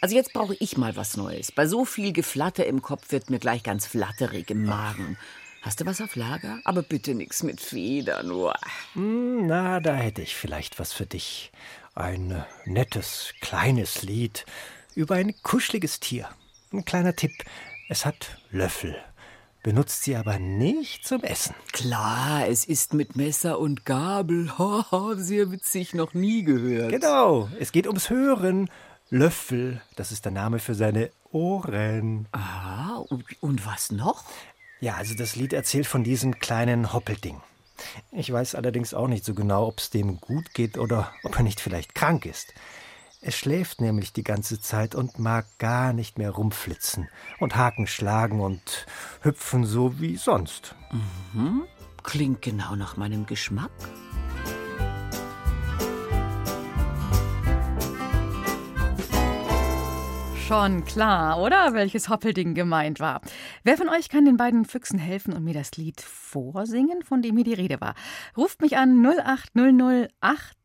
also 0.00 0.14
jetzt 0.14 0.32
brauche 0.32 0.56
ich 0.60 0.76
mal 0.76 0.94
was 0.96 1.16
Neues. 1.16 1.52
Bei 1.52 1.66
so 1.66 1.84
viel 1.84 2.12
Geflatter 2.12 2.66
im 2.66 2.82
Kopf 2.82 3.12
wird 3.12 3.30
mir 3.30 3.38
gleich 3.38 3.62
ganz 3.62 3.86
flatterig 3.86 4.50
im 4.50 4.64
Magen. 4.64 5.16
Hast 5.62 5.80
du 5.80 5.86
was 5.86 6.00
auf 6.00 6.14
Lager? 6.16 6.60
Aber 6.64 6.82
bitte 6.82 7.14
nichts 7.14 7.42
mit 7.42 7.60
Federn, 7.60 8.28
nur. 8.28 8.54
Hm, 8.92 9.46
Na, 9.46 9.80
da 9.80 9.94
hätte 9.94 10.22
ich 10.22 10.36
vielleicht 10.36 10.78
was 10.78 10.92
für 10.92 11.06
dich. 11.06 11.50
Ein 11.94 12.30
äh, 12.30 12.44
nettes, 12.66 13.32
kleines 13.40 14.02
Lied 14.02 14.44
über 14.94 15.16
ein 15.16 15.34
kuscheliges 15.42 15.98
Tier. 15.98 16.28
Ein 16.72 16.84
kleiner 16.84 17.16
Tipp. 17.16 17.32
Es 17.88 18.04
hat 18.04 18.38
Löffel. 18.50 18.96
Benutzt 19.66 20.04
sie 20.04 20.14
aber 20.14 20.38
nicht 20.38 21.04
zum 21.04 21.24
Essen. 21.24 21.56
Klar, 21.72 22.46
es 22.46 22.64
ist 22.64 22.94
mit 22.94 23.16
Messer 23.16 23.58
und 23.58 23.84
Gabel. 23.84 24.56
Haha, 24.56 25.16
sehr 25.16 25.50
witzig, 25.50 25.92
noch 25.92 26.14
nie 26.14 26.44
gehört. 26.44 26.92
Genau, 26.92 27.48
es 27.58 27.72
geht 27.72 27.88
ums 27.88 28.08
Hören. 28.08 28.70
Löffel, 29.10 29.82
das 29.96 30.12
ist 30.12 30.24
der 30.24 30.30
Name 30.30 30.60
für 30.60 30.76
seine 30.76 31.10
Ohren. 31.32 32.28
Ah, 32.30 32.98
und, 33.08 33.24
und 33.42 33.66
was 33.66 33.90
noch? 33.90 34.22
Ja, 34.78 34.94
also 34.94 35.16
das 35.16 35.34
Lied 35.34 35.52
erzählt 35.52 35.88
von 35.88 36.04
diesem 36.04 36.38
kleinen 36.38 36.92
Hoppelding. 36.92 37.40
Ich 38.12 38.32
weiß 38.32 38.54
allerdings 38.54 38.94
auch 38.94 39.08
nicht 39.08 39.24
so 39.24 39.34
genau, 39.34 39.66
ob 39.66 39.80
es 39.80 39.90
dem 39.90 40.20
gut 40.20 40.54
geht 40.54 40.78
oder 40.78 41.12
ob 41.24 41.36
er 41.36 41.42
nicht 41.42 41.60
vielleicht 41.60 41.96
krank 41.96 42.24
ist. 42.24 42.54
Es 43.28 43.34
schläft 43.34 43.80
nämlich 43.80 44.12
die 44.12 44.22
ganze 44.22 44.60
Zeit 44.60 44.94
und 44.94 45.18
mag 45.18 45.46
gar 45.58 45.92
nicht 45.92 46.16
mehr 46.16 46.30
rumflitzen 46.30 47.08
und 47.40 47.56
Haken 47.56 47.88
schlagen 47.88 48.38
und 48.38 48.86
hüpfen 49.20 49.64
so 49.64 49.98
wie 49.98 50.16
sonst. 50.16 50.76
Mhm. 51.32 51.64
Klingt 52.04 52.40
genau 52.40 52.76
nach 52.76 52.96
meinem 52.96 53.26
Geschmack. 53.26 53.72
Schon 60.46 60.84
klar, 60.84 61.42
oder? 61.42 61.74
Welches 61.74 62.08
Hoppelding 62.08 62.54
gemeint 62.54 63.00
war. 63.00 63.20
Wer 63.64 63.76
von 63.76 63.88
euch 63.88 64.08
kann 64.08 64.24
den 64.24 64.36
beiden 64.36 64.64
Füchsen 64.64 64.96
helfen 64.96 65.32
und 65.32 65.42
mir 65.42 65.54
das 65.54 65.76
Lied 65.76 66.00
vorsingen, 66.00 67.02
von 67.02 67.20
dem 67.20 67.34
hier 67.34 67.42
die 67.42 67.54
Rede 67.54 67.80
war? 67.80 67.96
Ruft 68.36 68.62
mich 68.62 68.76
an 68.76 69.04
0800 69.04 70.12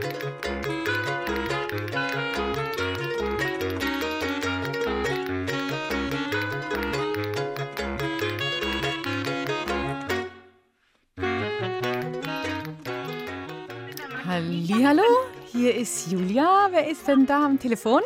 Hallo, 14.41 15.03
hier 15.51 15.75
ist 15.75 16.11
Julia. 16.11 16.69
Wer 16.71 16.87
ist 16.87 17.07
denn 17.07 17.27
da 17.27 17.45
am 17.45 17.59
Telefon? 17.59 18.01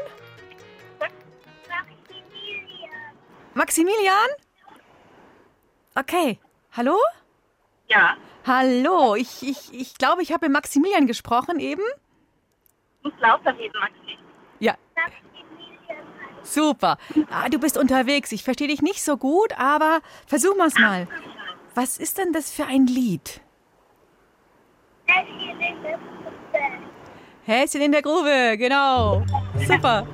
Maximilian? 3.53 4.29
Okay. 5.95 6.37
Hallo? 6.73 6.97
Ja. 7.87 8.17
Hallo, 8.45 9.15
ich, 9.15 9.43
ich, 9.43 9.73
ich 9.73 9.97
glaube, 9.97 10.23
ich 10.23 10.33
habe 10.33 10.47
mit 10.47 10.53
Maximilian 10.53 11.07
gesprochen 11.07 11.59
eben. 11.59 11.83
Musst 13.01 13.19
lauter 13.21 13.57
reden, 13.57 13.79
Maxi. 13.79 14.17
Ja. 14.59 14.75
Super. 16.43 16.97
Ah, 17.29 17.47
du 17.47 17.59
bist 17.59 17.77
unterwegs. 17.77 18.33
Ich 18.33 18.43
verstehe 18.43 18.67
dich 18.67 18.81
nicht 18.81 19.01
so 19.01 19.15
gut, 19.15 19.57
aber 19.57 20.01
versuchen 20.27 20.57
wir 20.57 20.65
es 20.65 20.77
mal. 20.77 21.07
Was 21.75 21.97
ist 21.97 22.17
denn 22.17 22.33
das 22.33 22.51
für 22.51 22.65
ein 22.65 22.87
Lied? 22.87 23.39
Häschen 27.45 27.81
in 27.81 27.91
der 27.91 28.01
Grube, 28.01 28.57
genau. 28.57 29.23
Super. 29.67 30.07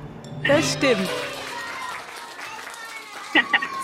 Das 0.46 0.72
stimmt. 0.74 1.08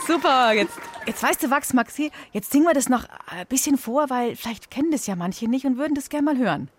Super. 0.07 0.53
Jetzt, 0.53 0.79
jetzt 1.07 1.23
weißt 1.23 1.42
du 1.44 1.51
was, 1.51 1.73
Maxi. 1.73 2.11
Jetzt 2.33 2.51
singen 2.51 2.66
wir 2.66 2.75
das 2.75 2.88
noch 2.88 3.05
ein 3.27 3.47
bisschen 3.47 3.79
vor, 3.79 4.11
weil 4.11 4.37
vielleicht 4.37 4.71
kennen 4.71 4.90
das 4.90 5.07
ja 5.07 5.16
manche 5.16 5.49
nicht 5.49 5.64
und 5.64 5.79
würden 5.79 5.94
das 5.94 6.09
gerne 6.11 6.25
mal 6.25 6.37
hören. 6.37 6.71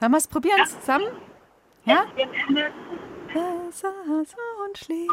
Wollen 0.00 0.12
wir 0.12 0.18
es 0.18 0.28
probieren 0.28 0.64
zusammen? 0.66 1.06
Ja? 1.84 2.04
Hase 3.34 3.88
und 4.64 4.78
schläft. 4.78 5.12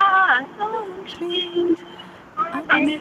Hase 0.00 0.56
und 0.96 1.10
schläft. 1.10 1.82
Eine- 2.68 3.00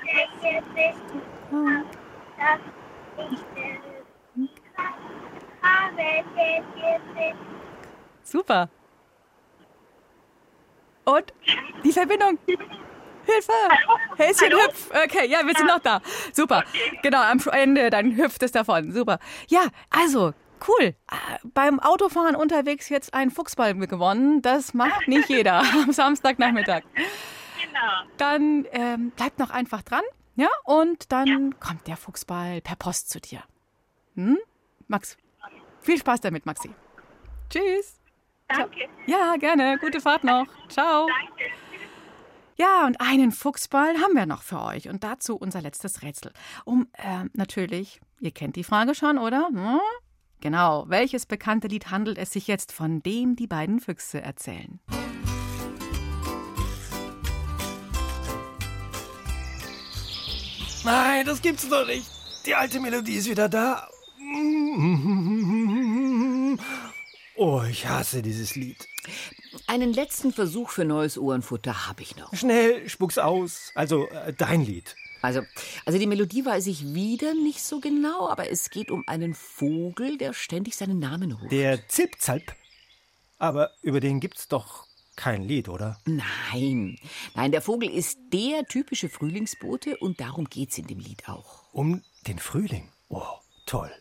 Super. 8.23 8.69
Und 11.05 11.33
die 11.83 11.91
Verbindung. 11.91 12.37
Hilfe! 13.25 13.51
Häschen 14.17 14.51
hüpf! 14.51 14.89
Okay, 14.89 15.27
ja, 15.27 15.45
wir 15.45 15.53
sind 15.55 15.67
noch 15.67 15.79
da. 15.79 16.01
Super. 16.33 16.63
Genau, 17.01 17.21
am 17.21 17.39
Ende, 17.51 17.89
dann 17.89 18.15
hüpft 18.15 18.43
es 18.43 18.51
davon. 18.51 18.91
Super. 18.91 19.19
Ja, 19.47 19.67
also, 19.89 20.33
cool. 20.67 20.81
Äh, 20.81 20.95
Beim 21.53 21.79
Autofahren 21.79 22.35
unterwegs 22.35 22.89
jetzt 22.89 23.13
einen 23.13 23.31
Fuchsball 23.31 23.75
gewonnen. 23.75 24.41
Das 24.41 24.73
macht 24.73 25.07
nicht 25.07 25.29
jeder 25.29 25.59
am 25.83 25.91
Samstagnachmittag. 25.91 26.83
Genau. 26.93 28.13
Dann 28.17 28.65
ähm, 28.71 29.11
bleibt 29.11 29.39
noch 29.39 29.49
einfach 29.49 29.83
dran. 29.83 30.03
Ja, 30.37 30.49
und 30.65 31.11
dann 31.11 31.59
kommt 31.59 31.87
der 31.87 31.97
Fuchsball 31.97 32.61
per 32.61 32.75
Post 32.75 33.09
zu 33.09 33.19
dir. 33.19 33.41
Hm? 34.13 34.37
Max, 34.87 35.17
viel 35.81 35.97
Spaß 35.97 36.21
damit, 36.21 36.45
Maxi. 36.45 36.69
Tschüss. 37.49 37.99
Danke. 38.47 38.87
Ja, 39.07 39.35
gerne. 39.37 39.79
Gute 39.79 39.99
Fahrt 39.99 40.23
noch. 40.23 40.45
Ciao. 40.69 41.07
Ja, 42.55 42.85
und 42.85 43.01
einen 43.01 43.31
Fuchsball 43.31 43.95
haben 43.99 44.13
wir 44.13 44.27
noch 44.27 44.43
für 44.43 44.61
euch. 44.61 44.87
Und 44.87 45.03
dazu 45.03 45.35
unser 45.35 45.61
letztes 45.61 46.03
Rätsel. 46.03 46.31
Um, 46.65 46.87
ähm, 46.99 47.31
natürlich, 47.33 47.99
ihr 48.19 48.31
kennt 48.31 48.55
die 48.57 48.63
Frage 48.63 48.93
schon, 48.93 49.17
oder? 49.17 49.47
Hm? 49.47 49.79
Genau, 50.39 50.85
welches 50.87 51.25
bekannte 51.25 51.67
Lied 51.67 51.89
handelt 51.89 52.19
es 52.19 52.31
sich 52.31 52.45
jetzt, 52.45 52.71
von 52.71 53.01
dem 53.01 53.35
die 53.35 53.47
beiden 53.47 53.79
Füchse 53.79 54.21
erzählen? 54.21 54.79
Nein, 60.87 61.25
das 61.25 61.41
gibt's 61.41 61.67
doch 61.67 61.85
nicht. 61.85 62.09
Die 62.45 62.55
alte 62.55 62.79
Melodie 62.79 63.15
ist 63.15 63.29
wieder 63.29 63.49
da. 63.49 63.89
Oh, 67.35 67.61
ich 67.69 67.85
hasse 67.85 68.21
dieses 68.21 68.55
Lied. 68.55 68.87
Einen 69.67 69.91
letzten 69.91 70.31
Versuch 70.31 70.69
für 70.69 70.85
neues 70.85 71.17
Ohrenfutter 71.17 71.87
habe 71.87 72.03
ich 72.03 72.15
noch. 72.15 72.33
Schnell, 72.33 72.87
spuck's 72.87 73.17
aus. 73.17 73.73
Also, 73.75 74.07
äh, 74.07 74.31
dein 74.31 74.63
Lied. 74.63 74.95
Also, 75.21 75.41
also 75.85 75.99
die 75.99 76.07
Melodie 76.07 76.45
weiß 76.45 76.67
ich 76.67 76.93
wieder 76.93 77.33
nicht 77.33 77.61
so 77.61 77.81
genau, 77.81 78.29
aber 78.29 78.49
es 78.49 78.69
geht 78.69 78.89
um 78.89 79.03
einen 79.07 79.33
Vogel, 79.33 80.17
der 80.17 80.31
ständig 80.31 80.77
seinen 80.77 80.99
Namen 80.99 81.33
ruft. 81.33 81.51
Der 81.51 81.85
Zipzalp. 81.89 82.55
Aber 83.37 83.71
über 83.81 83.99
den 83.99 84.21
gibt's 84.21 84.47
doch 84.47 84.86
kein 85.17 85.43
Lied, 85.43 85.67
oder? 85.67 85.97
Nein, 86.05 86.97
nein, 87.35 87.51
der 87.51 87.61
Vogel 87.61 87.89
ist 87.89 88.17
der 88.31 88.63
typische 88.65 89.09
Frühlingsbote 89.09 89.97
und 89.97 90.21
darum 90.21 90.45
geht's 90.45 90.77
in 90.77 90.87
dem 90.87 90.99
Lied 90.99 91.27
auch. 91.27 91.63
Um 91.73 92.01
den 92.27 92.39
Frühling. 92.39 92.87
Oh, 93.09 93.23
toll. 93.65 93.91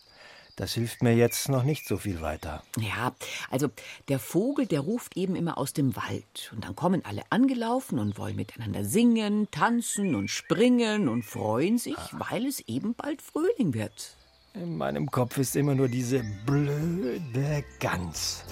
Das 0.57 0.72
hilft 0.72 1.02
mir 1.02 1.14
jetzt 1.14 1.50
noch 1.50 1.64
nicht 1.64 1.87
so 1.87 1.98
viel 1.98 2.22
weiter. 2.22 2.62
Ja, 2.79 3.14
also 3.50 3.68
der 4.09 4.18
Vogel, 4.18 4.66
der 4.66 4.81
ruft 4.81 5.14
eben 5.14 5.37
immer 5.37 5.59
aus 5.59 5.74
dem 5.74 5.96
Wald. 5.96 6.50
Und 6.55 6.64
dann 6.64 6.74
kommen 6.74 7.05
alle 7.05 7.22
angelaufen 7.29 7.98
und 7.98 8.16
wollen 8.16 8.37
miteinander 8.37 8.83
singen, 8.83 9.50
tanzen 9.50 10.14
und 10.14 10.31
springen 10.31 11.09
und 11.09 11.24
freuen 11.24 11.76
sich, 11.76 11.98
weil 12.12 12.46
es 12.46 12.61
eben 12.61 12.94
bald 12.94 13.20
Frühling 13.20 13.74
wird. 13.74 14.16
In 14.55 14.79
meinem 14.79 15.11
Kopf 15.11 15.37
ist 15.37 15.57
immer 15.57 15.74
nur 15.74 15.88
diese 15.88 16.24
blöde 16.46 17.62
Gans. 17.79 18.42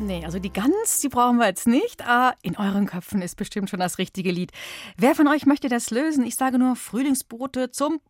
Nee, 0.00 0.24
also 0.24 0.38
die 0.38 0.52
Gans, 0.52 1.00
die 1.02 1.10
brauchen 1.10 1.36
wir 1.36 1.46
jetzt 1.46 1.66
nicht. 1.66 2.06
Ah, 2.06 2.34
in 2.40 2.56
euren 2.56 2.86
Köpfen 2.86 3.20
ist 3.20 3.36
bestimmt 3.36 3.68
schon 3.68 3.80
das 3.80 3.98
richtige 3.98 4.30
Lied. 4.30 4.50
Wer 4.96 5.14
von 5.14 5.28
euch 5.28 5.44
möchte 5.44 5.68
das 5.68 5.90
lösen? 5.90 6.24
Ich 6.24 6.36
sage 6.36 6.58
nur 6.58 6.74
Frühlingsboote 6.74 7.70
zum. 7.70 8.00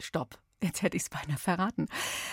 Stopp. 0.00 0.40
Jetzt 0.60 0.82
hätte 0.82 0.96
ich 0.96 1.04
es 1.04 1.10
beinahe 1.10 1.38
verraten. 1.38 1.86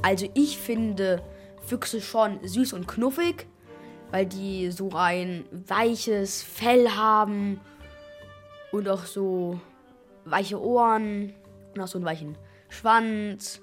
Also 0.08 0.26
ich 0.32 0.56
finde 0.56 1.22
Füchse 1.66 2.00
schon 2.00 2.38
süß 2.42 2.72
und 2.72 2.88
knuffig, 2.88 3.46
weil 4.10 4.24
die 4.24 4.70
so 4.70 4.88
ein 4.94 5.44
weiches 5.50 6.42
Fell 6.42 6.88
haben 6.88 7.60
und 8.72 8.88
auch 8.88 9.04
so 9.04 9.60
weiche 10.24 10.58
Ohren 10.58 11.34
und 11.74 11.82
auch 11.82 11.88
so 11.88 11.98
einen 11.98 12.06
weichen 12.06 12.38
Schwanz. 12.70 13.60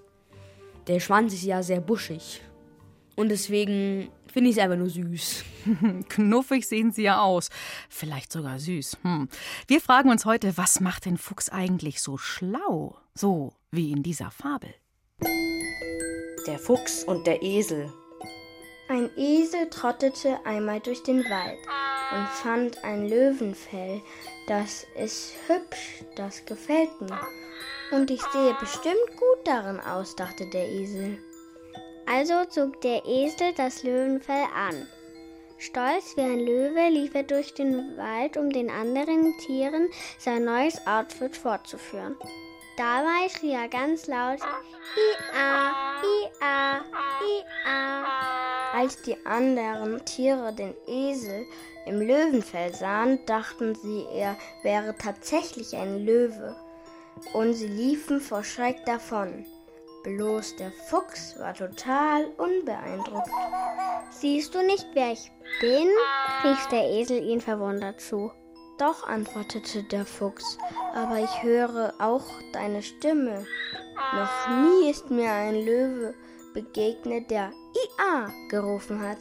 Der 0.85 0.99
Schwanz 0.99 1.33
ist 1.33 1.45
ja 1.45 1.63
sehr 1.63 1.81
buschig. 1.81 2.41
Und 3.15 3.29
deswegen 3.29 4.11
finde 4.31 4.51
ich 4.51 4.57
es 4.57 4.61
einfach 4.61 4.77
nur 4.77 4.91
süß. 4.91 5.43
Knuffig 6.09 6.67
sehen 6.67 6.91
sie 6.91 7.05
ja 7.05 7.23
aus. 7.23 7.49
Vielleicht 7.89 8.31
sogar 8.31 8.59
süß. 8.59 8.99
Hm. 9.01 9.29
Wir 9.65 9.81
fragen 9.81 10.11
uns 10.11 10.25
heute, 10.25 10.55
was 10.57 10.79
macht 10.79 11.05
den 11.05 11.17
Fuchs 11.17 11.49
eigentlich 11.49 12.03
so 12.03 12.17
schlau? 12.17 12.99
So 13.15 13.53
wie 13.71 13.91
in 13.91 14.03
dieser 14.03 14.29
Fabel. 14.29 14.75
Der 16.47 16.59
Fuchs 16.59 17.03
und 17.03 17.25
der 17.25 17.41
Esel. 17.41 17.91
Ein 18.87 19.09
Esel 19.17 19.67
trottete 19.71 20.37
einmal 20.45 20.79
durch 20.79 21.01
den 21.01 21.23
Wald 21.23 21.57
und 22.11 22.27
fand 22.27 22.83
ein 22.83 23.09
Löwenfell. 23.09 24.01
Das 24.47 24.85
ist 24.95 25.33
hübsch, 25.47 26.03
das 26.15 26.45
gefällt 26.45 27.01
mir. 27.01 27.19
Und 27.91 28.11
ich 28.11 28.21
sehe 28.21 28.53
bestimmt 28.59 29.17
gut 29.17 29.39
darin 29.45 29.79
aus, 29.79 30.15
dachte 30.15 30.45
der 30.47 30.67
Esel. 30.67 31.17
Also 32.05 32.45
zog 32.45 32.79
der 32.81 33.03
Esel 33.05 33.53
das 33.57 33.81
Löwenfell 33.81 34.45
an. 34.55 34.87
Stolz 35.57 36.15
wie 36.15 36.21
ein 36.21 36.41
Löwe 36.41 36.89
lief 36.89 37.15
er 37.15 37.23
durch 37.23 37.55
den 37.55 37.97
Wald, 37.97 38.37
um 38.37 38.51
den 38.51 38.69
anderen 38.69 39.35
Tieren 39.39 39.89
sein 40.19 40.45
neues 40.45 40.85
Outfit 40.85 41.35
vorzuführen. 41.35 42.15
Dabei 42.77 43.29
schrie 43.29 43.53
er 43.53 43.69
ganz 43.69 44.07
laut 44.07 44.39
Ia, 44.97 45.71
Ia, 46.03 46.83
Ia. 47.21 48.05
Als 48.73 49.01
die 49.03 49.15
anderen 49.25 50.03
Tiere 50.03 50.53
den 50.53 50.73
Esel 50.85 51.45
im 51.85 52.01
Löwenfell 52.01 52.75
sahen, 52.75 53.25
dachten 53.25 53.75
sie, 53.75 54.05
er 54.13 54.35
wäre 54.63 54.93
tatsächlich 54.97 55.75
ein 55.75 56.05
Löwe. 56.05 56.55
Und 57.33 57.53
sie 57.53 57.67
liefen 57.67 58.19
vor 58.19 58.43
Schreck 58.43 58.85
davon. 58.85 59.45
Bloß 60.03 60.57
der 60.57 60.71
Fuchs 60.89 61.39
war 61.39 61.53
total 61.53 62.25
unbeeindruckt. 62.37 63.29
Siehst 64.11 64.53
du 64.53 64.61
nicht, 64.61 64.85
wer 64.93 65.13
ich 65.13 65.31
bin? 65.61 65.87
rief 66.43 66.67
der 66.67 66.89
Esel 66.89 67.23
ihn 67.23 67.39
verwundert 67.39 68.01
zu. 68.01 68.31
Doch, 68.77 69.07
antwortete 69.07 69.83
der 69.83 70.05
Fuchs, 70.05 70.57
aber 70.93 71.19
ich 71.19 71.43
höre 71.43 71.93
auch 71.99 72.25
deine 72.51 72.83
Stimme. 72.83 73.45
Noch 74.13 74.49
nie 74.61 74.89
ist 74.89 75.09
mir 75.09 75.31
ein 75.31 75.65
Löwe 75.65 76.13
begegnet, 76.53 77.31
der 77.31 77.51
Ia 78.01 78.29
gerufen 78.49 78.99
hat. 78.99 79.19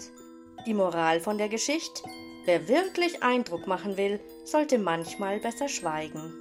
Die 0.67 0.75
Moral 0.75 1.21
von 1.21 1.39
der 1.39 1.49
Geschichte? 1.49 2.03
Wer 2.47 2.69
wirklich 2.69 3.23
Eindruck 3.23 3.67
machen 3.67 3.97
will, 3.97 4.21
sollte 4.45 4.79
manchmal 4.79 5.39
besser 5.39 5.69
schweigen. 5.69 6.33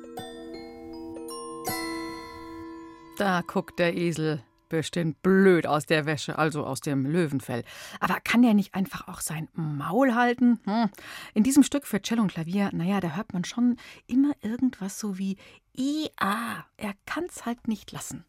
Da 3.17 3.41
guckt 3.41 3.77
der 3.77 3.95
Esel 3.95 4.43
bestimmt 4.73 5.21
blöd 5.21 5.67
aus 5.67 5.85
der 5.85 6.07
Wäsche, 6.07 6.39
also 6.39 6.65
aus 6.65 6.81
dem 6.81 7.05
Löwenfell. 7.05 7.63
Aber 7.99 8.15
kann 8.23 8.41
der 8.41 8.55
nicht 8.55 8.73
einfach 8.73 9.07
auch 9.07 9.21
sein 9.21 9.47
Maul 9.53 10.15
halten? 10.15 10.59
Hm. 10.65 10.89
In 11.35 11.43
diesem 11.43 11.61
Stück 11.61 11.85
für 11.85 12.01
Cello 12.01 12.23
und 12.23 12.31
Klavier, 12.31 12.71
naja, 12.73 12.99
da 12.99 13.15
hört 13.15 13.33
man 13.33 13.45
schon 13.45 13.77
immer 14.07 14.31
irgendwas 14.41 14.99
so 14.99 15.19
wie 15.19 15.37
IA. 15.77 16.65
Er 16.77 16.93
kann's 17.05 17.45
halt 17.45 17.67
nicht 17.67 17.91
lassen. 17.91 18.25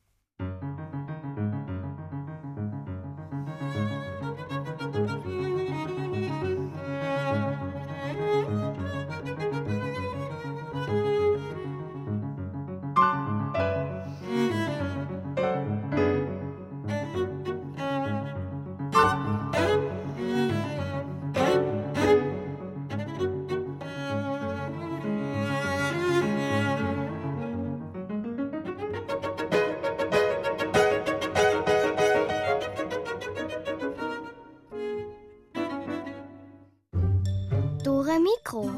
Mikro. 38.25 38.71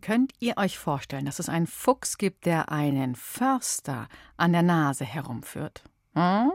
Könnt 0.00 0.32
ihr 0.40 0.56
euch 0.56 0.76
vorstellen, 0.76 1.26
dass 1.26 1.38
es 1.38 1.48
einen 1.48 1.68
Fuchs 1.68 2.18
gibt, 2.18 2.46
der 2.46 2.72
einen 2.72 3.14
Förster 3.14 4.08
an 4.36 4.52
der 4.52 4.62
Nase 4.62 5.04
herumführt? 5.04 5.84
Hm? 6.14 6.50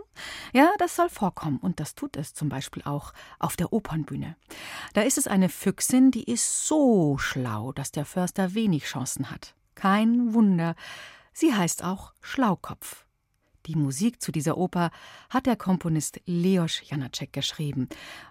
Ja, 0.51 0.71
das 0.77 0.97
soll 0.97 1.07
vorkommen 1.07 1.59
und 1.59 1.79
das 1.79 1.95
tut 1.95 2.17
es 2.17 2.33
zum 2.33 2.49
Beispiel 2.49 2.83
auch 2.83 3.13
auf 3.39 3.55
der 3.55 3.71
Opernbühne. 3.71 4.35
Da 4.93 5.03
ist 5.03 5.17
es 5.17 5.27
eine 5.27 5.47
Füchsin, 5.47 6.11
die 6.11 6.29
ist 6.29 6.67
so 6.67 7.17
schlau, 7.17 7.71
dass 7.71 7.91
der 7.91 8.03
Förster 8.03 8.53
wenig 8.55 8.83
Chancen 8.83 9.31
hat. 9.31 9.55
Kein 9.73 10.33
Wunder. 10.33 10.75
Sie 11.31 11.53
heißt 11.53 11.85
auch 11.85 12.13
Schlaukopf. 12.19 13.02
Die 13.65 13.75
Musik 13.75 14.21
zu 14.21 14.31
dieser 14.31 14.57
Oper 14.57 14.91
hat 15.29 15.45
der 15.45 15.55
Komponist 15.55 16.19
Leos 16.25 16.81
Janacek 16.83 17.31
geschrieben. 17.31 17.87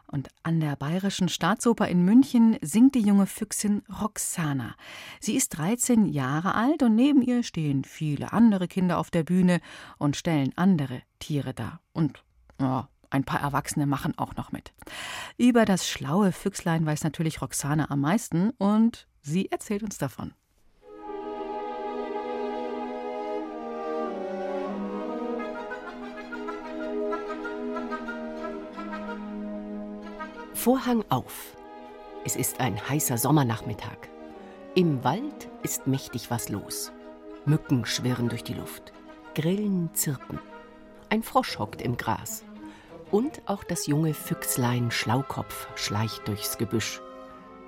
Und 0.06 0.28
an 0.42 0.60
der 0.60 0.76
Bayerischen 0.76 1.28
Staatsoper 1.28 1.88
in 1.88 2.04
München 2.04 2.58
singt 2.60 2.94
die 2.94 3.00
junge 3.00 3.26
Füchsin 3.26 3.82
Roxana. 4.00 4.74
Sie 5.20 5.34
ist 5.34 5.56
13 5.56 6.06
Jahre 6.06 6.54
alt 6.54 6.82
und 6.82 6.94
neben 6.94 7.22
ihr 7.22 7.42
stehen 7.42 7.84
viele 7.84 8.32
andere 8.32 8.68
Kinder 8.68 8.98
auf 8.98 9.10
der 9.10 9.24
Bühne 9.24 9.60
und 9.98 10.16
stellen 10.16 10.52
andere 10.56 11.02
Tiere 11.18 11.54
dar. 11.54 11.80
Und 11.92 12.22
ja, 12.60 12.88
ein 13.08 13.24
paar 13.24 13.40
Erwachsene 13.40 13.86
machen 13.86 14.16
auch 14.18 14.36
noch 14.36 14.52
mit. 14.52 14.72
Über 15.38 15.64
das 15.64 15.88
schlaue 15.88 16.32
Füchslein 16.32 16.84
weiß 16.84 17.04
natürlich 17.04 17.40
Roxana 17.40 17.90
am 17.90 18.00
meisten 18.00 18.50
und 18.58 19.06
sie 19.22 19.50
erzählt 19.50 19.82
uns 19.82 19.98
davon. 19.98 20.34
Vorhang 30.62 31.04
auf. 31.08 31.56
Es 32.24 32.36
ist 32.36 32.60
ein 32.60 32.88
heißer 32.88 33.18
Sommernachmittag. 33.18 33.98
Im 34.76 35.02
Wald 35.02 35.48
ist 35.64 35.88
mächtig 35.88 36.30
was 36.30 36.50
los. 36.50 36.92
Mücken 37.44 37.84
schwirren 37.84 38.28
durch 38.28 38.44
die 38.44 38.54
Luft. 38.54 38.92
Grillen 39.34 39.90
zirpen. 39.92 40.38
Ein 41.10 41.24
Frosch 41.24 41.58
hockt 41.58 41.82
im 41.82 41.96
Gras. 41.96 42.44
Und 43.10 43.42
auch 43.46 43.64
das 43.64 43.88
junge 43.88 44.14
Füchslein 44.14 44.92
Schlaukopf 44.92 45.66
schleicht 45.74 46.28
durchs 46.28 46.58
Gebüsch. 46.58 47.00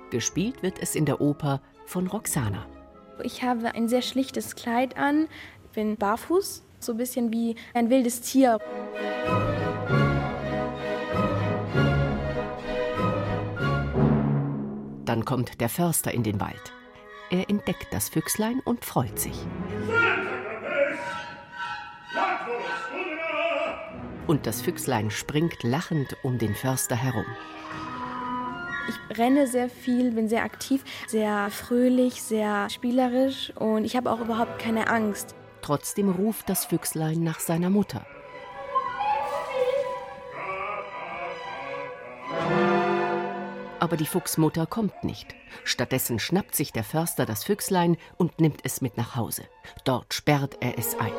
Gespielt 0.09 0.63
wird 0.63 0.79
es 0.79 0.95
in 0.95 1.03
der 1.03 1.19
Oper 1.19 1.59
von 1.85 2.07
Roxana. 2.07 2.65
Ich 3.23 3.43
habe 3.43 3.75
ein 3.75 3.89
sehr 3.89 4.03
schlichtes 4.03 4.55
Kleid 4.55 4.95
an, 4.95 5.27
bin 5.73 5.97
barfuß, 5.97 6.63
so 6.79 6.93
ein 6.93 6.97
bisschen 6.97 7.33
wie 7.33 7.57
ein 7.73 7.89
wildes 7.89 8.21
Tier. 8.21 8.57
Dann 15.05 15.23
kommt 15.23 15.61
der 15.61 15.69
Förster 15.69 16.11
in 16.11 16.23
den 16.23 16.39
Wald. 16.41 16.73
Er 17.29 17.49
entdeckt 17.49 17.87
das 17.91 18.09
Füchslein 18.09 18.59
und 18.65 18.83
freut 18.83 19.19
sich. 19.19 19.35
Und 24.27 24.47
das 24.47 24.61
Füchslein 24.61 25.11
springt 25.11 25.61
lachend 25.61 26.17
um 26.23 26.39
den 26.39 26.55
Förster 26.55 26.95
herum. 26.95 27.25
Ich 28.87 29.17
renne 29.17 29.47
sehr 29.47 29.69
viel, 29.69 30.11
bin 30.11 30.27
sehr 30.27 30.43
aktiv, 30.43 30.83
sehr 31.07 31.49
fröhlich, 31.51 32.21
sehr 32.21 32.69
spielerisch 32.69 33.51
und 33.55 33.85
ich 33.85 33.95
habe 33.95 34.11
auch 34.11 34.21
überhaupt 34.21 34.59
keine 34.59 34.87
Angst. 34.87 35.35
Trotzdem 35.61 36.09
ruft 36.09 36.49
das 36.49 36.65
Füchslein 36.65 37.23
nach 37.23 37.39
seiner 37.39 37.69
Mutter. 37.69 38.05
Aber 43.95 44.03
die 44.03 44.09
Fuchsmutter 44.09 44.65
kommt 44.65 45.05
nicht. 45.05 45.35
Stattdessen 45.63 46.19
schnappt 46.19 46.53
sich 46.53 46.73
der 46.73 46.83
Förster 46.83 47.25
das 47.25 47.45
Füchslein 47.45 47.95
und 48.17 48.41
nimmt 48.41 48.59
es 48.65 48.81
mit 48.81 48.97
nach 48.97 49.15
Hause. 49.15 49.43
Dort 49.85 50.13
sperrt 50.13 50.57
er 50.59 50.77
es 50.77 50.99
ein. 50.99 51.13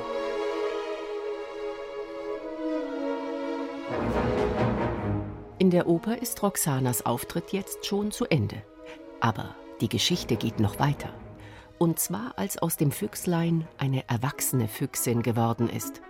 In 5.59 5.71
der 5.71 5.87
Oper 5.87 6.21
ist 6.21 6.43
Roxanas 6.43 7.07
Auftritt 7.07 7.55
jetzt 7.55 7.87
schon 7.87 8.11
zu 8.11 8.27
Ende. 8.27 8.63
Aber 9.21 9.55
die 9.81 9.89
Geschichte 9.89 10.37
geht 10.37 10.61
noch 10.61 10.79
weiter. 10.79 11.09
Und 11.79 11.99
zwar, 11.99 12.35
als 12.37 12.59
aus 12.59 12.77
dem 12.77 12.93
Füchslein 12.93 13.67
eine 13.79 14.07
erwachsene 14.07 14.69
Füchsin 14.69 15.23
geworden 15.23 15.71
ist. 15.71 16.03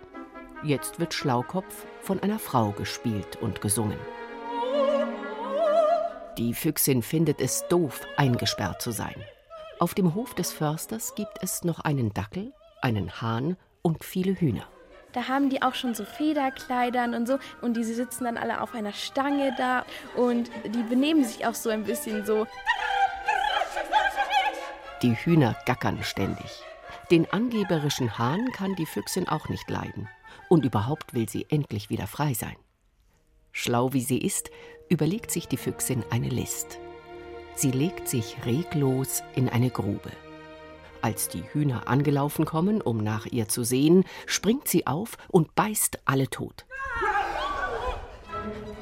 Jetzt 0.64 0.98
wird 0.98 1.14
Schlaukopf 1.14 1.86
von 2.00 2.18
einer 2.18 2.40
Frau 2.40 2.72
gespielt 2.72 3.36
und 3.40 3.60
gesungen. 3.60 3.98
Die 6.38 6.52
Füchsin 6.52 7.02
findet 7.02 7.40
es 7.40 7.66
doof, 7.68 8.06
eingesperrt 8.18 8.82
zu 8.82 8.90
sein. 8.90 9.14
Auf 9.78 9.94
dem 9.94 10.14
Hof 10.14 10.34
des 10.34 10.52
Försters 10.52 11.14
gibt 11.14 11.38
es 11.40 11.64
noch 11.64 11.80
einen 11.80 12.12
Dackel, 12.12 12.52
einen 12.82 13.22
Hahn 13.22 13.56
und 13.80 14.04
viele 14.04 14.34
Hühner. 14.34 14.66
da 15.14 15.28
haben 15.28 15.48
die 15.48 15.62
auch 15.62 15.74
schon 15.74 15.94
so 15.94 16.04
Federkleidern 16.04 17.14
und 17.14 17.26
so 17.26 17.38
und 17.62 17.74
die 17.74 17.84
sitzen 17.84 18.24
dann 18.24 18.36
alle 18.36 18.60
auf 18.60 18.74
einer 18.74 18.92
Stange 18.92 19.54
da 19.56 19.86
und 20.14 20.50
die 20.66 20.82
benehmen 20.82 21.24
sich 21.24 21.46
auch 21.46 21.54
so 21.54 21.70
ein 21.70 21.84
bisschen 21.84 22.26
so. 22.26 22.46
Die 25.00 25.14
Hühner 25.14 25.56
gackern 25.64 26.02
ständig. 26.02 26.62
Den 27.10 27.32
angeberischen 27.32 28.18
Hahn 28.18 28.52
kann 28.52 28.74
die 28.74 28.86
Füchsin 28.86 29.26
auch 29.26 29.48
nicht 29.48 29.70
leiden. 29.70 30.08
Und 30.48 30.64
überhaupt 30.64 31.14
will 31.14 31.28
sie 31.28 31.46
endlich 31.48 31.88
wieder 31.88 32.06
frei 32.06 32.34
sein. 32.34 32.56
Schlau 33.58 33.94
wie 33.94 34.02
sie 34.02 34.18
ist, 34.18 34.50
überlegt 34.90 35.30
sich 35.30 35.48
die 35.48 35.56
Füchsin 35.56 36.04
eine 36.10 36.28
List. 36.28 36.78
Sie 37.54 37.70
legt 37.70 38.06
sich 38.06 38.36
reglos 38.44 39.22
in 39.34 39.48
eine 39.48 39.70
Grube. 39.70 40.12
Als 41.00 41.30
die 41.30 41.42
Hühner 41.42 41.88
angelaufen 41.88 42.44
kommen, 42.44 42.82
um 42.82 42.98
nach 42.98 43.24
ihr 43.24 43.48
zu 43.48 43.64
sehen, 43.64 44.04
springt 44.26 44.68
sie 44.68 44.86
auf 44.86 45.16
und 45.28 45.54
beißt 45.54 46.00
alle 46.04 46.28
tot. 46.28 46.66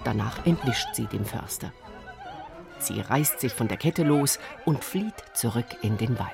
Danach 0.02 0.44
entwischt 0.44 0.88
sie 0.94 1.06
den 1.06 1.24
Förster. 1.24 1.72
Sie 2.80 3.00
reißt 3.00 3.38
sich 3.38 3.52
von 3.52 3.68
der 3.68 3.76
Kette 3.76 4.02
los 4.02 4.40
und 4.64 4.82
flieht 4.82 5.14
zurück 5.34 5.68
in 5.82 5.98
den 5.98 6.18
Wald. 6.18 6.32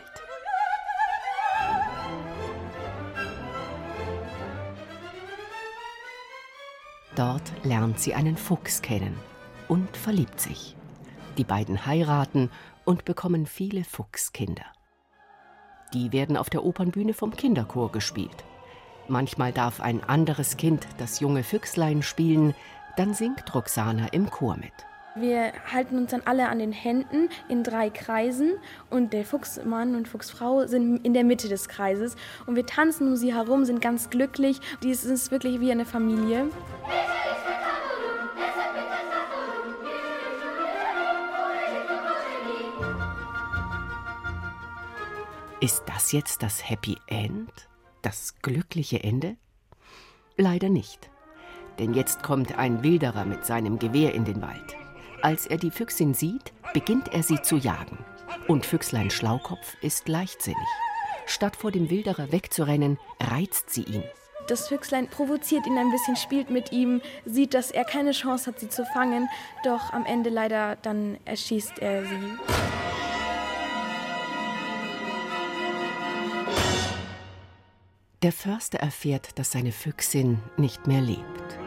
Dort 7.17 7.53
lernt 7.65 7.99
sie 7.99 8.15
einen 8.15 8.37
Fuchs 8.37 8.83
kennen 8.83 9.17
und 9.69 9.97
verliebt 9.97 10.41
sich. 10.41 10.77
Die 11.39 11.45
beiden 11.45 11.87
heiraten 11.87 12.51
und 12.85 13.05
bekommen 13.05 13.47
viele 13.47 13.85
Fuchskinder. 13.85 14.67
Die 15.93 16.13
werden 16.13 16.37
auf 16.37 16.51
der 16.51 16.65
Opernbühne 16.65 17.15
vom 17.15 17.35
Kinderchor 17.35 17.91
gespielt. 17.91 18.45
Manchmal 19.09 19.53
darf 19.53 19.81
ein 19.81 20.05
anderes 20.05 20.57
Kind 20.57 20.87
das 20.99 21.19
junge 21.21 21.43
Füchslein 21.43 22.03
spielen, 22.03 22.55
dann 22.97 23.15
singt 23.15 23.55
Roxana 23.55 24.07
im 24.09 24.31
Chor 24.31 24.57
mit. 24.57 24.73
Wir 25.17 25.53
halten 25.73 25.99
uns 25.99 26.13
dann 26.13 26.23
alle 26.25 26.49
an 26.49 26.61
den 26.61 26.71
Händen 26.71 27.29
in 27.49 27.65
drei 27.65 27.91
Kreisen 27.91 28.53
und 28.91 29.13
der 29.13 29.25
Fuchsmann 29.25 29.97
und 29.97 30.07
Fuchsfrau 30.07 30.69
sind 30.69 31.05
in 31.05 31.15
der 31.15 31.25
Mitte 31.25 31.49
des 31.49 31.69
Kreises 31.69 32.15
und 32.47 32.55
wir 32.55 32.65
tanzen 32.65 33.09
um 33.09 33.17
sie 33.17 33.35
herum, 33.35 33.65
sind 33.65 33.81
ganz 33.81 34.09
glücklich. 34.11 34.61
Dies 34.85 35.05
ist 35.05 35.33
wirklich 35.33 35.59
wie 35.59 35.73
eine 35.73 35.85
Familie. 35.85 36.49
Ist 45.61 45.83
das 45.87 46.13
jetzt 46.13 46.43
das 46.45 46.71
Happy 46.71 46.97
End? 47.09 47.51
Das 48.03 48.37
glückliche 48.43 49.03
Ende? 49.03 49.37
Leider 50.37 50.71
nicht. 50.71 51.11
Denn 51.81 51.95
jetzt 51.95 52.23
kommt 52.23 52.57
ein 52.57 52.85
Wilderer 52.85 53.25
mit 53.25 53.45
seinem 53.45 53.79
Gewehr 53.81 54.15
in 54.15 54.25
den 54.25 54.41
Wald. 54.41 54.77
Als 55.23 55.47
er 55.47 55.59
die 55.59 55.71
Füchsin 55.71 56.15
sieht, 56.15 56.53
beginnt 56.73 57.13
er 57.13 57.23
sie 57.23 57.43
zu 57.43 57.57
jagen. 57.57 57.99
Und 58.49 58.65
Füchslein 58.65 59.11
Schlaukopf 59.11 59.77
ist 59.83 60.09
leichtsinnig. 60.09 60.59
Statt 61.27 61.57
vor 61.57 61.71
dem 61.71 61.91
Wilderer 61.91 62.33
wegzurennen, 62.33 62.99
reizt 63.21 63.71
sie 63.71 63.83
ihn. 63.83 64.05
Das 64.49 64.69
Füchslein 64.69 65.09
provoziert 65.09 65.67
ihn 65.67 65.77
ein 65.79 65.91
bisschen, 65.91 66.17
spielt 66.17 66.51
mit 66.51 66.73
ihm, 66.73 67.03
sieht, 67.25 67.55
dass 67.55 67.71
er 67.71 67.85
keine 67.85 68.13
Chance 68.13 68.47
hat, 68.47 68.59
sie 68.59 68.69
zu 68.69 68.85
fangen. 68.87 69.29
Doch 69.63 69.93
am 69.93 70.07
Ende 70.07 70.31
leider 70.31 70.77
dann 70.77 71.19
erschießt 71.27 71.79
er 71.81 72.05
sie. 72.05 72.39
Der 78.23 78.33
Förster 78.33 78.79
erfährt, 78.79 79.39
dass 79.39 79.53
seine 79.53 79.73
Füchsin 79.73 80.43
nicht 80.57 80.87
mehr 80.87 81.01
lebt. 81.01 81.60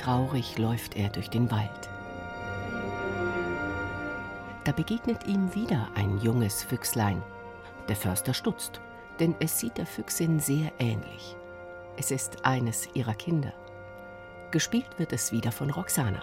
Traurig 0.00 0.56
läuft 0.56 0.96
er 0.96 1.10
durch 1.10 1.28
den 1.28 1.50
Wald. 1.50 1.90
Da 4.64 4.72
begegnet 4.72 5.26
ihm 5.26 5.54
wieder 5.54 5.88
ein 5.94 6.18
junges 6.22 6.62
Füchslein. 6.62 7.22
Der 7.86 7.96
Förster 7.96 8.32
stutzt, 8.32 8.80
denn 9.18 9.34
es 9.40 9.58
sieht 9.58 9.76
der 9.76 9.84
Füchsin 9.84 10.40
sehr 10.40 10.72
ähnlich. 10.78 11.36
Es 11.98 12.10
ist 12.10 12.46
eines 12.46 12.88
ihrer 12.94 13.12
Kinder. 13.12 13.52
Gespielt 14.52 14.88
wird 14.96 15.12
es 15.12 15.32
wieder 15.32 15.52
von 15.52 15.68
Roxana. 15.68 16.22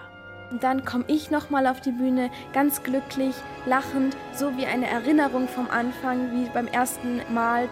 Dann 0.60 0.84
komme 0.84 1.06
ich 1.06 1.30
nochmal 1.30 1.68
auf 1.68 1.80
die 1.80 1.92
Bühne, 1.92 2.32
ganz 2.54 2.82
glücklich, 2.82 3.36
lachend, 3.68 4.18
so 4.34 4.58
wie 4.58 4.66
eine 4.66 4.88
Erinnerung 4.88 5.48
vom 5.48 5.70
Anfang, 5.70 6.32
wie 6.32 6.50
beim 6.50 6.68
ersten 6.68 7.22
Mal. 7.32 7.70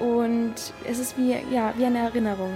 Und 0.00 0.74
es 0.84 0.98
ist 0.98 1.16
wie, 1.16 1.34
ja, 1.50 1.72
wie 1.78 1.86
eine 1.86 2.00
Erinnerung. 2.00 2.52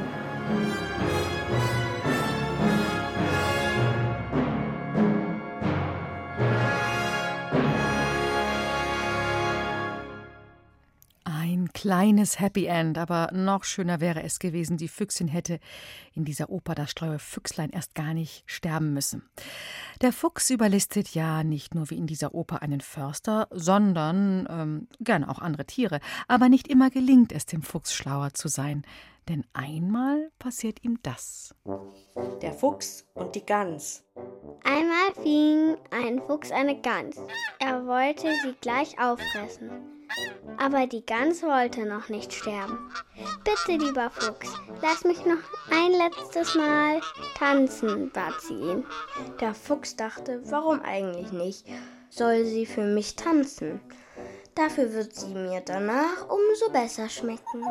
Kleines 11.80 12.38
Happy 12.38 12.66
End, 12.66 12.98
aber 12.98 13.30
noch 13.32 13.64
schöner 13.64 14.00
wäre 14.00 14.22
es 14.22 14.38
gewesen, 14.38 14.76
die 14.76 14.86
Füchsin 14.86 15.28
hätte 15.28 15.58
in 16.12 16.26
dieser 16.26 16.50
Oper 16.50 16.74
das 16.74 16.90
schlaue 16.90 17.18
Füchslein 17.18 17.70
erst 17.70 17.94
gar 17.94 18.12
nicht 18.12 18.42
sterben 18.44 18.92
müssen. 18.92 19.22
Der 20.02 20.12
Fuchs 20.12 20.50
überlistet 20.50 21.14
ja 21.14 21.42
nicht 21.42 21.74
nur 21.74 21.88
wie 21.88 21.96
in 21.96 22.06
dieser 22.06 22.34
Oper 22.34 22.60
einen 22.60 22.82
Förster, 22.82 23.48
sondern 23.50 24.46
ähm, 24.50 24.88
gerne 25.00 25.30
auch 25.30 25.38
andere 25.38 25.64
Tiere. 25.64 26.00
Aber 26.28 26.50
nicht 26.50 26.68
immer 26.68 26.90
gelingt 26.90 27.32
es 27.32 27.46
dem 27.46 27.62
Fuchs 27.62 27.94
schlauer 27.94 28.34
zu 28.34 28.48
sein. 28.48 28.82
Denn 29.30 29.46
einmal 29.54 30.30
passiert 30.38 30.84
ihm 30.84 30.98
das. 31.02 31.54
Der 32.42 32.52
Fuchs 32.52 33.06
und 33.14 33.34
die 33.34 33.46
Gans. 33.46 34.04
Einmal 34.64 35.14
fing 35.22 35.78
ein 35.90 36.20
Fuchs 36.26 36.50
eine 36.50 36.78
Gans. 36.78 37.16
Er 37.58 37.86
wollte 37.86 38.28
sie 38.42 38.54
gleich 38.60 38.98
auffressen. 39.00 39.99
Aber 40.58 40.86
die 40.86 41.04
Gans 41.04 41.42
wollte 41.42 41.86
noch 41.86 42.08
nicht 42.08 42.32
sterben. 42.32 42.90
Bitte, 43.44 43.78
lieber 43.78 44.10
Fuchs, 44.10 44.52
lass 44.82 45.04
mich 45.04 45.24
noch 45.24 45.38
ein 45.70 45.92
letztes 45.92 46.54
Mal 46.54 47.00
tanzen, 47.36 48.10
bat 48.10 48.40
sie 48.40 48.54
ihn. 48.54 48.84
Der 49.40 49.54
Fuchs 49.54 49.96
dachte, 49.96 50.42
warum 50.50 50.80
eigentlich 50.82 51.32
nicht? 51.32 51.66
Soll 52.10 52.44
sie 52.44 52.66
für 52.66 52.84
mich 52.84 53.16
tanzen? 53.16 53.80
Dafür 54.54 54.92
wird 54.92 55.14
sie 55.14 55.34
mir 55.34 55.62
danach 55.64 56.28
umso 56.28 56.70
besser 56.72 57.08
schmecken. 57.08 57.64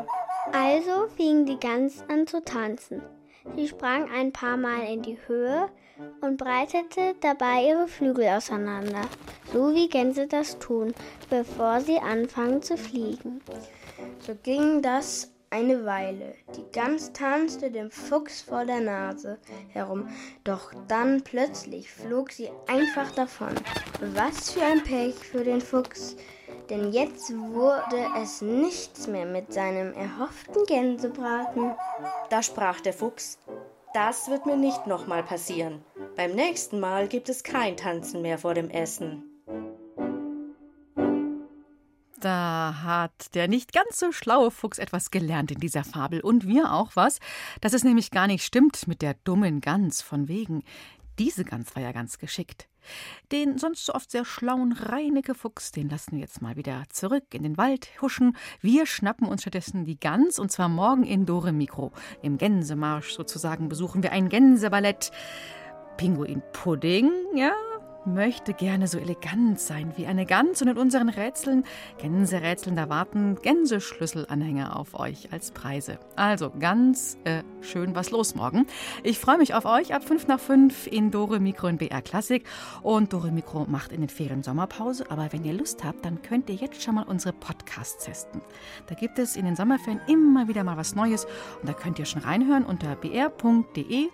Also 0.51 1.07
fing 1.15 1.45
die 1.45 1.59
Gans 1.59 2.03
an 2.07 2.25
zu 2.25 2.43
tanzen. 2.43 3.03
Sie 3.55 3.67
sprang 3.67 4.09
ein 4.11 4.31
paar 4.31 4.57
Mal 4.57 4.85
in 4.91 5.01
die 5.01 5.19
Höhe 5.27 5.69
und 6.21 6.37
breitete 6.37 7.15
dabei 7.21 7.67
ihre 7.67 7.87
Flügel 7.87 8.27
auseinander, 8.29 9.01
so 9.51 9.73
wie 9.73 9.89
Gänse 9.89 10.27
das 10.27 10.59
tun, 10.59 10.93
bevor 11.29 11.81
sie 11.81 11.97
anfangen 11.97 12.61
zu 12.61 12.77
fliegen. 12.77 13.41
So 14.25 14.35
ging 14.43 14.81
das 14.81 15.31
eine 15.49 15.85
Weile. 15.85 16.35
Die 16.55 16.65
Gans 16.71 17.11
tanzte 17.11 17.71
dem 17.71 17.89
Fuchs 17.89 18.41
vor 18.41 18.65
der 18.65 18.81
Nase 18.81 19.39
herum, 19.69 20.07
doch 20.43 20.71
dann 20.87 21.23
plötzlich 21.23 21.91
flog 21.91 22.31
sie 22.31 22.49
einfach 22.67 23.11
davon. 23.11 23.55
Was 24.13 24.51
für 24.51 24.63
ein 24.63 24.83
Pech 24.83 25.15
für 25.15 25.43
den 25.43 25.61
Fuchs, 25.61 26.15
denn 26.69 26.91
jetzt 26.91 27.35
wurde 27.35 28.05
es 28.21 28.41
nichts 28.41 29.07
mehr 29.07 29.25
mit 29.25 29.51
seinem 29.51 29.93
erhofften 29.93 30.63
Gänsebraten. 30.65 31.75
Da 32.29 32.43
sprach 32.43 32.79
der 32.81 32.93
Fuchs, 32.93 33.39
das 33.93 34.29
wird 34.29 34.45
mir 34.45 34.57
nicht 34.57 34.87
nochmal 34.87 35.23
passieren. 35.23 35.83
Beim 36.15 36.33
nächsten 36.33 36.79
Mal 36.79 37.07
gibt 37.07 37.29
es 37.29 37.43
kein 37.43 37.77
Tanzen 37.77 38.21
mehr 38.21 38.37
vor 38.37 38.53
dem 38.53 38.69
Essen. 38.69 39.23
Da 42.19 42.81
hat 42.83 43.33
der 43.33 43.47
nicht 43.47 43.71
ganz 43.71 43.97
so 43.97 44.11
schlaue 44.11 44.51
Fuchs 44.51 44.77
etwas 44.77 45.09
gelernt 45.09 45.51
in 45.51 45.59
dieser 45.59 45.85
Fabel 45.85 46.19
und 46.19 46.45
wir 46.45 46.73
auch 46.73 46.91
was, 46.95 47.19
dass 47.61 47.73
es 47.73 47.83
nämlich 47.83 48.11
gar 48.11 48.27
nicht 48.27 48.43
stimmt 48.43 48.87
mit 48.87 49.01
der 49.01 49.15
dummen 49.23 49.61
Gans 49.61 50.01
von 50.01 50.27
wegen. 50.27 50.63
Diese 51.17 51.45
Gans 51.45 51.75
war 51.75 51.83
ja 51.83 51.91
ganz 51.91 52.17
geschickt. 52.17 52.68
Den 53.31 53.57
sonst 53.57 53.85
so 53.85 53.93
oft 53.93 54.11
sehr 54.11 54.25
schlauen 54.25 54.73
Reinecke 54.73 55.35
Fuchs, 55.35 55.71
den 55.71 55.89
lassen 55.89 56.13
wir 56.13 56.19
jetzt 56.19 56.41
mal 56.41 56.55
wieder 56.55 56.83
zurück 56.89 57.25
in 57.33 57.43
den 57.43 57.57
Wald 57.57 57.89
huschen. 58.01 58.35
Wir 58.61 58.85
schnappen 58.85 59.27
uns 59.27 59.41
stattdessen 59.41 59.85
die 59.85 59.99
Gans 59.99 60.39
und 60.39 60.51
zwar 60.51 60.69
morgen 60.69 61.03
in 61.03 61.25
Dore 61.25 61.51
Mikro. 61.51 61.91
Im 62.21 62.37
Gänsemarsch 62.37 63.13
sozusagen 63.13 63.69
besuchen 63.69 64.03
wir 64.03 64.11
ein 64.11 64.29
Gänseballett. 64.29 65.11
Pinguin 65.97 66.41
Pudding, 66.53 67.11
ja, 67.35 67.51
möchte 68.05 68.53
gerne 68.53 68.87
so 68.87 68.97
elegant 68.97 69.59
sein 69.59 69.93
wie 69.95 70.05
eine 70.05 70.25
Gans 70.25 70.61
und 70.61 70.67
in 70.67 70.77
unseren 70.77 71.09
Rätseln, 71.09 71.63
Gänserätseln, 71.97 72.75
da 72.75 72.89
warten 72.89 73.35
Gänseschlüsselanhänger 73.41 74.75
auf 74.75 74.99
euch 74.99 75.31
als 75.31 75.51
Preise. 75.51 75.99
Also 76.15 76.51
ganz 76.59 77.17
äh, 77.23 77.43
schön 77.61 77.95
was 77.95 78.11
los 78.11 78.35
morgen. 78.35 78.67
Ich 79.03 79.19
freue 79.19 79.37
mich 79.37 79.53
auf 79.53 79.65
euch 79.65 79.93
ab 79.93 80.03
5 80.03 80.27
nach 80.27 80.39
5 80.39 80.87
in 80.87 81.11
Dore 81.11 81.39
Mikro 81.39 81.67
in 81.67 81.77
BR 81.77 82.01
Klassik 82.01 82.45
und 82.81 83.13
Dore 83.13 83.31
Mikro 83.31 83.65
macht 83.67 83.91
in 83.91 84.01
den 84.01 84.09
Ferien 84.09 84.43
Sommerpause, 84.43 85.09
aber 85.09 85.31
wenn 85.31 85.43
ihr 85.43 85.53
Lust 85.53 85.83
habt, 85.83 86.05
dann 86.05 86.21
könnt 86.21 86.49
ihr 86.49 86.55
jetzt 86.55 86.81
schon 86.81 86.95
mal 86.95 87.03
unsere 87.03 87.33
Podcasts 87.33 88.05
testen. 88.05 88.41
Da 88.87 88.95
gibt 88.95 89.19
es 89.19 89.35
in 89.35 89.45
den 89.45 89.55
Sommerferien 89.55 90.01
immer 90.07 90.47
wieder 90.47 90.63
mal 90.63 90.77
was 90.77 90.95
Neues 90.95 91.25
und 91.61 91.69
da 91.69 91.73
könnt 91.73 91.99
ihr 91.99 92.05
schon 92.05 92.21
reinhören 92.21 92.65
unter 92.65 92.95
br.de-kinder 92.95 94.09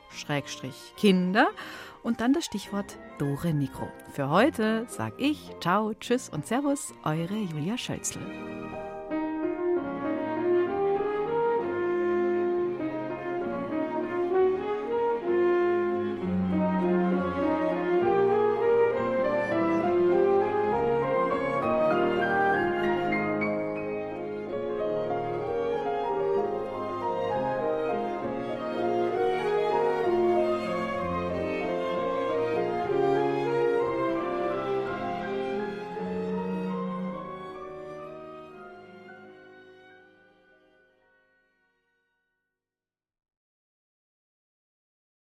und 2.06 2.22
dann 2.22 2.32
das 2.32 2.46
Stichwort 2.46 2.98
Dore 3.18 3.54
Mikro. 3.54 3.88
Für 4.14 4.30
heute 4.30 4.86
sag 4.88 5.14
ich 5.18 5.52
Ciao, 5.60 5.94
Tschüss 5.96 6.30
und 6.30 6.46
Servus, 6.46 6.94
eure 7.04 7.36
Julia 7.36 7.78
Schölzl. 7.78 8.20